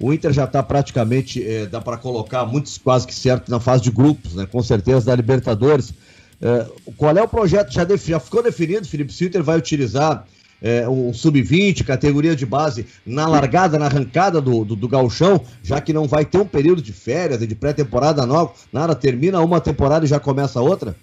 [0.00, 3.82] o Inter já está praticamente, eh, dá para colocar muitos quase que certo na fase
[3.82, 4.46] de grupos, né?
[4.46, 5.92] Com certeza da Libertadores.
[6.40, 7.72] Uh, qual é o projeto?
[7.72, 9.12] Já, já, ficou definido, Felipe?
[9.24, 10.24] Inter vai utilizar
[10.60, 15.80] eh, um sub-20, categoria de base, na largada, na arrancada do, do, do gauchão, já
[15.80, 20.04] que não vai ter um período de férias de pré-temporada nova, nada, termina uma temporada
[20.04, 20.96] e já começa outra?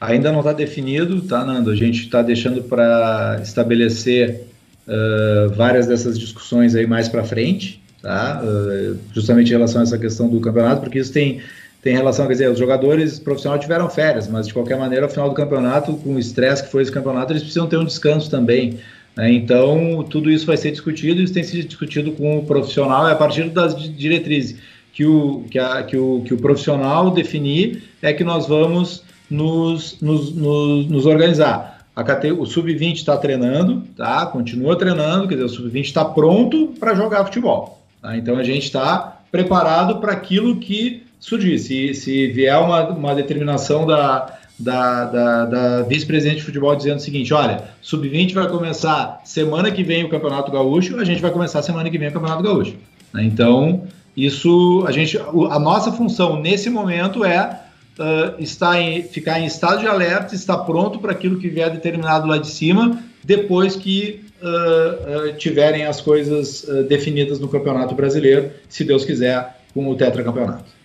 [0.00, 1.70] Ainda não está definido, tá, Nando?
[1.70, 4.42] A gente está deixando para estabelecer
[4.86, 8.42] uh, várias dessas discussões aí mais para frente, tá?
[8.42, 11.40] Uh, justamente em relação a essa questão do campeonato, porque isso tem,
[11.86, 15.28] tem relação, quer dizer, os jogadores profissionais tiveram férias, mas de qualquer maneira, ao final
[15.28, 18.80] do campeonato, com o estresse que foi esse campeonato, eles precisam ter um descanso também.
[19.16, 19.30] Né?
[19.30, 23.14] Então, tudo isso vai ser discutido, isso tem sido discutido com o profissional, e a
[23.14, 24.58] partir das diretrizes
[24.92, 29.96] que o, que, a, que o, que o profissional definir, é que nós vamos nos,
[30.00, 31.86] nos, nos, nos organizar.
[31.94, 34.26] KT, o sub-20 está treinando, tá?
[34.26, 37.80] Continua treinando, quer dizer, o sub-20 está pronto para jogar futebol.
[38.02, 38.16] Tá?
[38.16, 41.58] Então a gente está preparado para aquilo que surgir.
[41.58, 47.00] Se, se vier uma, uma determinação da, da, da, da vice-presidente de futebol dizendo o
[47.00, 51.62] seguinte: olha, sub-20 vai começar semana que vem o Campeonato Gaúcho, a gente vai começar
[51.62, 52.74] semana que vem o Campeonato Gaúcho.
[53.12, 53.24] Né?
[53.24, 53.84] Então,
[54.16, 57.60] isso, a gente, a nossa função nesse momento é
[57.98, 62.26] uh, está em, ficar em estado de alerta, está pronto para aquilo que vier determinado
[62.26, 68.84] lá de cima, depois que uh, uh, tiverem as coisas definidas no Campeonato Brasileiro, se
[68.84, 70.75] Deus quiser, com o tetracampeonato.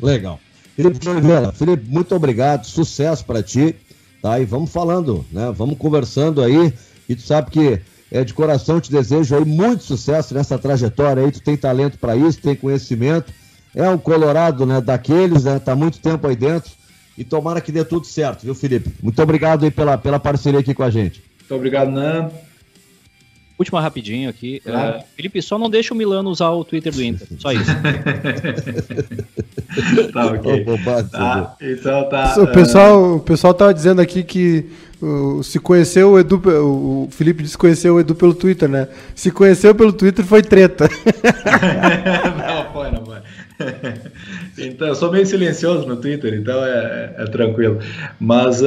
[0.00, 0.40] Legal.
[0.76, 3.74] Felipe Oliveira, Felipe, muito obrigado, sucesso para ti,
[4.20, 4.38] tá?
[4.38, 5.52] E vamos falando, né?
[5.56, 6.72] Vamos conversando aí,
[7.08, 7.80] e tu sabe que
[8.10, 12.14] é, de coração te desejo aí muito sucesso nessa trajetória aí, tu tem talento para
[12.14, 13.32] isso, tem conhecimento,
[13.74, 16.72] é um colorado, né, daqueles, né, tá muito tempo aí dentro
[17.16, 18.92] e tomara que dê tudo certo, viu, Felipe?
[19.02, 21.22] Muito obrigado aí pela, pela parceria aqui com a gente.
[21.40, 22.30] Muito obrigado, Nan.
[23.58, 24.60] Última rapidinho aqui.
[24.60, 24.98] Claro.
[24.98, 27.26] Uh, Felipe, só não deixa o Milano usar o Twitter do Inter.
[27.38, 27.70] Só isso.
[30.12, 30.64] tá, ok.
[31.10, 32.34] Tá, então tá.
[32.38, 34.66] O pessoal, o pessoal tava dizendo aqui que
[35.00, 38.88] uh, se conheceu o Edu, o Felipe disse que conheceu o Edu pelo Twitter, né?
[39.14, 40.86] Se conheceu pelo Twitter foi treta.
[42.46, 43.16] não, foi, não foi.
[44.58, 47.78] então, eu sou meio silencioso no Twitter, então é, é, é tranquilo.
[48.20, 48.66] Mas, uh,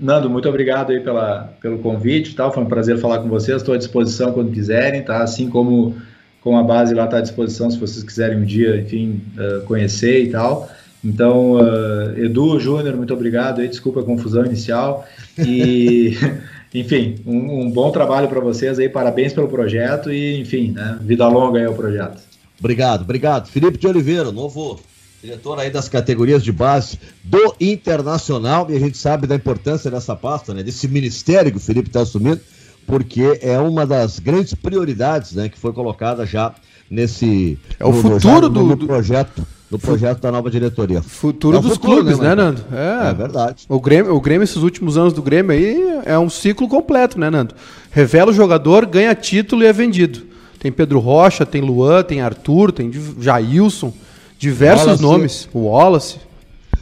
[0.00, 2.52] Nando, muito obrigado aí pela, pelo convite, tal.
[2.52, 3.58] Foi um prazer falar com vocês.
[3.58, 5.22] Estou à disposição quando quiserem, tá?
[5.22, 5.96] Assim como,
[6.40, 10.24] como a base lá está à disposição, se vocês quiserem um dia, enfim, uh, conhecer
[10.24, 10.68] e tal.
[11.04, 13.68] Então, uh, Edu, Júnior, muito obrigado aí.
[13.68, 15.06] Desculpa a confusão inicial
[15.38, 16.16] e
[16.74, 21.28] enfim, um, um, bom trabalho para vocês aí, parabéns pelo projeto e, enfim, né, vida
[21.28, 22.33] longa aí ao projeto.
[22.64, 23.48] Obrigado, obrigado.
[23.48, 24.80] Felipe de Oliveira, novo
[25.22, 30.16] diretor aí das categorias de base do Internacional, e a gente sabe da importância dessa
[30.16, 32.40] pasta, né, desse ministério que o Felipe está assumindo,
[32.86, 36.54] porque é uma das grandes prioridades, né, que foi colocada já
[36.90, 41.02] nesse é o no, futuro no, no, do projeto do projeto da nova diretoria.
[41.02, 42.64] Futuro é dos futuro, clubes, né, né, Nando?
[42.72, 43.64] É, é verdade.
[43.68, 47.28] O Grêmio, o Grêmio, esses últimos anos do Grêmio aí, é um ciclo completo, né,
[47.28, 47.54] Nando?
[47.90, 50.33] Revela o jogador, ganha título e é vendido.
[50.64, 52.90] Tem Pedro Rocha, tem Luan, tem Arthur, tem
[53.20, 53.92] Jailson,
[54.38, 55.02] diversos Wallace.
[55.02, 55.48] nomes.
[55.52, 56.16] O Wallace.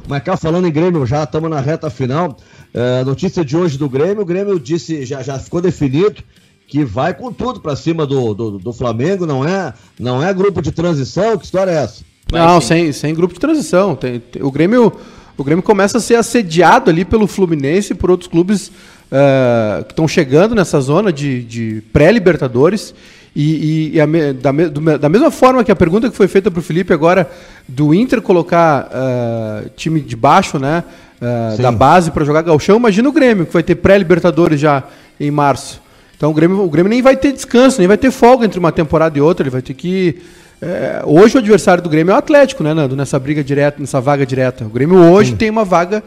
[0.07, 2.37] Mas cá falando em Grêmio, já estamos na reta final.
[2.73, 6.23] É, notícia de hoje do Grêmio, o Grêmio disse, já, já ficou definido
[6.69, 10.63] que vai com tudo para cima do, do, do, Flamengo, não é, não é grupo
[10.63, 11.37] de transição?
[11.37, 12.05] Que história é essa?
[12.31, 13.97] Não, sem, sem grupo de transição.
[13.97, 14.93] Tem, tem, o, Grêmio,
[15.37, 19.93] o Grêmio começa a ser assediado ali pelo Fluminense e por outros clubes uh, que
[19.93, 22.95] estão chegando nessa zona de, de pré-Libertadores.
[23.35, 26.61] E, e, e a, da, da, mesma forma que a pergunta que foi feita para
[26.61, 27.31] o Felipe agora,
[27.67, 30.85] do Inter colocar uh, time de baixo, né?
[31.21, 34.83] Uh, da base para jogar galchão, imagina o Grêmio, que vai ter pré-Libertadores já
[35.19, 35.81] em março.
[36.17, 38.71] Então o Grêmio, o Grêmio nem vai ter descanso, nem vai ter folga entre uma
[38.71, 40.21] temporada e outra, ele vai ter que.
[40.61, 42.95] É, hoje o adversário do Grêmio é o Atlético, né, Nando?
[42.95, 44.65] Nessa briga direta, nessa vaga direta.
[44.65, 45.37] O Grêmio hoje Sim.
[45.37, 46.03] tem uma vaga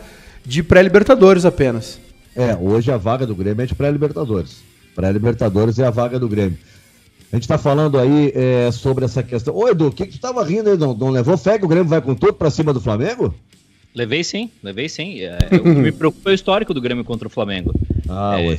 [0.46, 2.00] de pré-Libertadores apenas.
[2.36, 4.58] É, hoje a vaga do Grêmio é de pré-Libertadores.
[4.96, 6.58] Pré-Libertadores é a vaga do Grêmio.
[7.32, 9.56] A gente está falando aí é, sobre essa questão.
[9.56, 10.78] Ô, Edu, o que, que tu estava rindo aí?
[10.78, 13.34] Não, não levou fé que o Grêmio vai com tudo para cima do Flamengo?
[13.96, 15.22] Levei sim, levei sim.
[15.22, 17.74] É, o que me preocupa é o histórico do Grêmio contra o Flamengo.
[18.10, 18.58] Ah, é,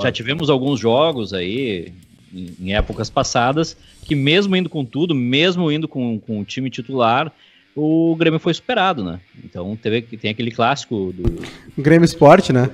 [0.00, 1.92] já tivemos alguns jogos aí,
[2.32, 6.70] em, em, épocas passadas, que mesmo indo com tudo, mesmo indo com, com o time
[6.70, 7.32] titular,
[7.74, 9.20] o Grêmio foi superado, né?
[9.44, 11.42] Então teve, tem aquele clássico do.
[11.76, 12.70] Grêmio Esporte, né?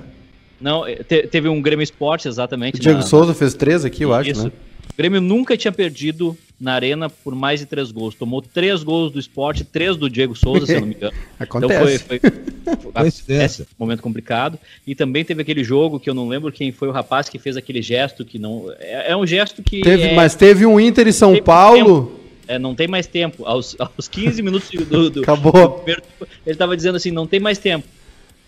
[0.61, 2.77] Não, é, te, teve um Grêmio Esporte, exatamente.
[2.77, 4.45] O Diego na, Souza fez três aqui, eu acho, isso.
[4.45, 4.51] né?
[4.93, 8.15] O Grêmio nunca tinha perdido na arena por mais de três gols.
[8.15, 11.13] Tomou três gols do esporte, três do Diego Souza, se eu não me engano.
[11.39, 11.73] Acontece.
[11.73, 12.19] Então foi, foi,
[13.51, 14.57] foi um momento complicado.
[14.87, 17.57] E também teve aquele jogo que eu não lembro quem foi o rapaz que fez
[17.57, 18.71] aquele gesto que não.
[18.79, 19.81] É, é um gesto que.
[19.81, 22.19] Teve, é, mas teve um Inter e São Paulo.
[22.47, 23.43] É, não tem mais tempo.
[23.45, 25.83] Aos, aos 15 minutos do, do, Acabou.
[25.85, 26.01] Do ele
[26.45, 27.87] estava dizendo assim: não tem mais tempo.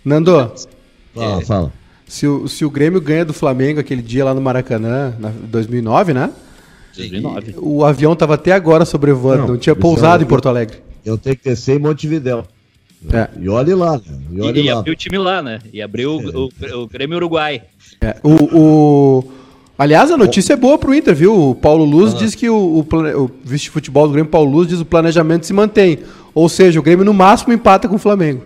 [0.05, 0.53] Nando.
[1.13, 1.73] Fala, fala.
[2.07, 6.13] Se o, se o Grêmio ganha do Flamengo aquele dia lá no Maracanã, em 2009,
[6.13, 6.31] né?
[6.95, 7.55] 2009.
[7.57, 10.77] O avião estava até agora sobrevoando, não, não tinha pousado é em Porto Alegre.
[11.05, 12.45] Eu tenho que descer em Montevidéu.
[13.11, 13.29] É.
[13.39, 14.19] E olhe lá, né?
[14.31, 14.79] E, olhe e, lá.
[14.79, 15.59] abriu o time lá, né?
[15.71, 16.35] E abriu é.
[16.35, 17.61] o, o, o, Grêmio Uruguai.
[18.01, 18.15] É.
[18.23, 19.31] O, o,
[19.77, 21.51] Aliás, a notícia é boa pro Inter, viu?
[21.51, 22.17] O Paulo Luz ah.
[22.17, 25.53] diz que o, o, o vice-futebol do Grêmio, Paulo Luz, diz que o planejamento se
[25.53, 25.99] mantém.
[26.33, 28.43] Ou seja, o Grêmio no máximo empata com o Flamengo.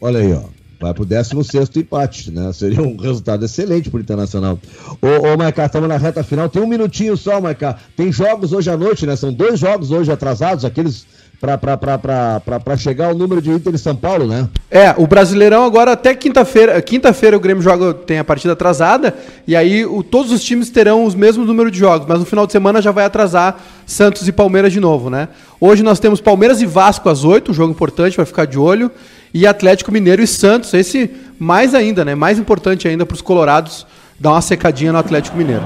[0.00, 0.55] Olha aí, ó.
[0.78, 2.52] Vai pro 16 empate, né?
[2.52, 4.58] Seria um resultado excelente pro Internacional.
[5.00, 6.48] Ô, ô Maicá, estamos na reta final.
[6.48, 7.78] Tem um minutinho só, Maicá.
[7.96, 9.16] Tem jogos hoje à noite, né?
[9.16, 11.06] São dois jogos hoje atrasados, aqueles
[11.40, 14.48] para chegar ao número de Inter e São Paulo, né?
[14.70, 16.80] É, o Brasileirão agora até quinta-feira.
[16.80, 19.14] Quinta-feira o Grêmio joga, tem a partida atrasada,
[19.46, 22.46] e aí o, todos os times terão os mesmos números de jogos, mas no final
[22.46, 25.28] de semana já vai atrasar Santos e Palmeiras de novo, né?
[25.60, 28.90] Hoje nós temos Palmeiras e Vasco às 8, um jogo importante para ficar de olho
[29.32, 30.72] e Atlético Mineiro e Santos.
[30.72, 32.14] Esse mais ainda, né?
[32.14, 33.86] Mais importante ainda para os colorados
[34.18, 35.64] dar uma secadinha no Atlético Mineiro.